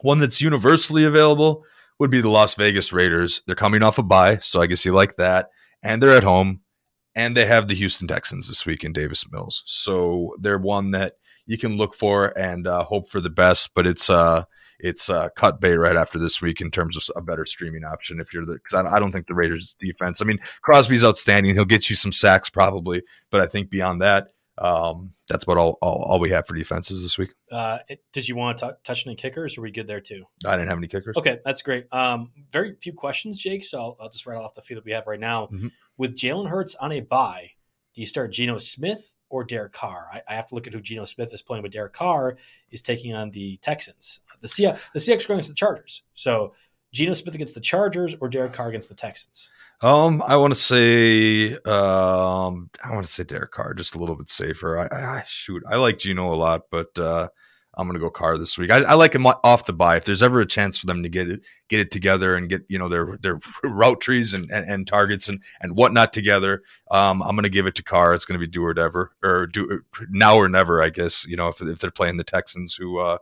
[0.00, 1.64] one that's universally available
[1.98, 3.42] would be the Las Vegas Raiders.
[3.46, 5.50] They're coming off a bye, so I guess you like that.
[5.82, 6.60] And they're at home,
[7.14, 9.62] and they have the Houston Texans this week in Davis Mills.
[9.66, 11.14] So they're one that
[11.46, 13.70] you can look for and uh, hope for the best.
[13.74, 14.44] But it's uh
[14.80, 18.20] it's uh, cut bait right after this week in terms of a better streaming option.
[18.20, 20.22] If you're the because I, I don't think the Raiders defense.
[20.22, 21.54] I mean Crosby's outstanding.
[21.54, 24.28] He'll get you some sacks probably, but I think beyond that,
[24.60, 27.34] um, that's about all, all all we have for defenses this week.
[27.50, 29.56] Uh, it- did you want to touch any kickers?
[29.56, 30.24] Or are we good there too?
[30.44, 31.16] I didn't have any kickers.
[31.16, 31.86] Okay, that's great.
[31.92, 33.64] Um, very few questions, Jake.
[33.64, 35.46] So I'll, I'll just rattle off the few that we have right now.
[35.52, 35.70] Mhm.
[35.96, 37.50] With Jalen Hurts on a bye,
[37.94, 40.08] do you start Geno Smith or Derek Carr?
[40.12, 42.36] I, I have to look at who Geno Smith is playing, but Derek Carr
[42.70, 44.20] is taking on the Texans.
[44.40, 46.02] The Seahawks, the are going to the Chargers.
[46.14, 46.54] So
[46.92, 49.50] Geno Smith against the Chargers or Derek Carr against the Texans?
[49.80, 54.16] Um, I want to say, um, I want to say Derek Carr, just a little
[54.16, 54.78] bit safer.
[54.78, 57.28] I, I shoot, I like Geno a lot, but uh,
[57.78, 58.72] I'm gonna go Carr this week.
[58.72, 59.96] I, I like him off the bye.
[59.96, 62.62] If there's ever a chance for them to get it, get it together and get
[62.68, 67.22] you know their their route trees and, and, and targets and and whatnot together, um,
[67.22, 68.14] I'm gonna give it to Carr.
[68.14, 71.24] It's gonna be do or never, or do now or never, I guess.
[71.24, 73.18] You know, if if they're playing the Texans, who uh,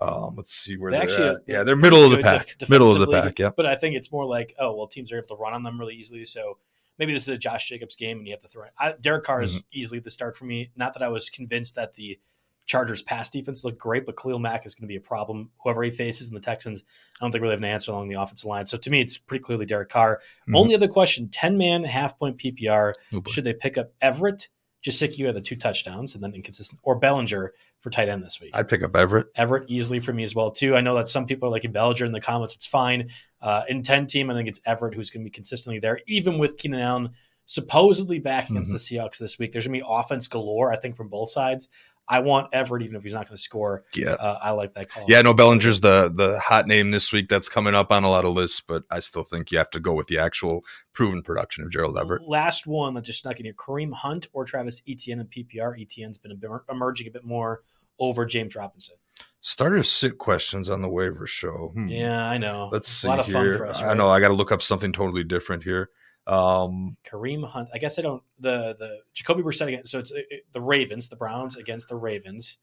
[0.00, 1.36] um, let's see where They they are actually- at.
[1.46, 2.56] Yeah, they're they're middle of the pack.
[2.68, 3.38] middle of the pack.
[3.38, 3.50] Yeah.
[3.56, 5.78] But I think it's more like, oh, well, teams are able to run on them
[5.78, 6.24] really easily.
[6.24, 6.58] So
[6.98, 8.70] maybe this is a Josh Jacobs game and you have to throw it.
[8.78, 9.78] I, Derek Carr is Mm-hmm.
[9.78, 10.70] easily the start for me.
[10.76, 12.18] Not that I was convinced that the
[12.66, 15.50] Chargers pass defense looked great, but Khalil Mack is going to be a problem.
[15.64, 16.84] Whoever he faces in the Texans,
[17.20, 18.64] I don't think really have an answer along the offensive line.
[18.64, 20.20] So to me, it's pretty clearly Derek Carr.
[20.48, 20.56] Mhm.
[20.56, 22.92] Only other question 10 man, half point PPR.
[23.12, 23.22] Oh.
[23.28, 24.48] Should they pick up Everett,
[24.84, 28.50] Gesicki had the two touchdowns and then inconsistent, or Bellinger for tight end this week.
[28.54, 29.28] I'd pick up Everett.
[29.36, 30.76] Everett easily for me as well too.
[30.76, 32.54] I know that some people are like Bellinger in the comments.
[32.54, 33.10] It's fine.
[33.40, 36.38] Uh, in ten team, I think it's Everett who's going to be consistently there, even
[36.38, 37.10] with Keenan Allen
[37.46, 38.96] supposedly back against mm-hmm.
[38.96, 39.50] the Seahawks this week.
[39.50, 41.68] There's going to be offense galore, I think, from both sides.
[42.10, 43.84] I want Everett, even if he's not going to score.
[43.94, 45.04] Yeah, uh, I like that call.
[45.06, 47.28] Yeah, no, Bellinger's the the hot name this week.
[47.28, 49.80] That's coming up on a lot of lists, but I still think you have to
[49.80, 52.22] go with the actual proven production of Gerald Everett.
[52.28, 55.80] Last one that just snuck in here: Kareem Hunt or Travis Etienne in PPR.
[55.80, 56.36] Etienne's been
[56.68, 57.62] emerging a bit more
[58.00, 58.96] over James Robinson.
[59.40, 61.70] Starter sit questions on the waiver show.
[61.74, 61.88] Hmm.
[61.88, 62.70] Yeah, I know.
[62.72, 63.34] Let's see a lot of here.
[63.34, 63.82] fun for us.
[63.82, 63.90] Right?
[63.90, 64.08] I know.
[64.08, 65.90] I got to look up something totally different here.
[66.26, 67.68] Um, Kareem Hunt.
[67.72, 68.22] I guess I don't.
[68.38, 69.90] The the Jacoby Brissett against.
[69.90, 72.58] So it's it, the Ravens, the Browns against the Ravens.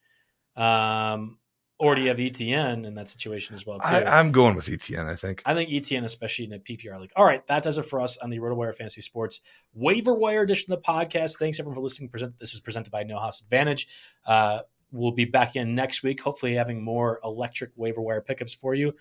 [0.56, 1.40] Um,
[1.80, 3.80] or do you have Etienne in that situation as well?
[3.80, 3.86] Too?
[3.88, 5.06] I, am going with Etienne.
[5.06, 5.44] I think.
[5.46, 7.12] I think Etienne, especially in a PPR league.
[7.16, 9.42] All right, that does it for us on the RotoWire Fantasy Sports
[9.76, 11.38] Waiver Wire edition of the podcast.
[11.38, 12.10] Thanks everyone for listening.
[12.10, 13.88] Present this is presented by No House Advantage.
[14.26, 18.74] Uh, we'll be back in next week, hopefully having more electric waiver wire pickups for
[18.74, 18.94] you.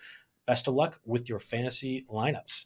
[0.45, 2.65] Best of luck with your fantasy lineups.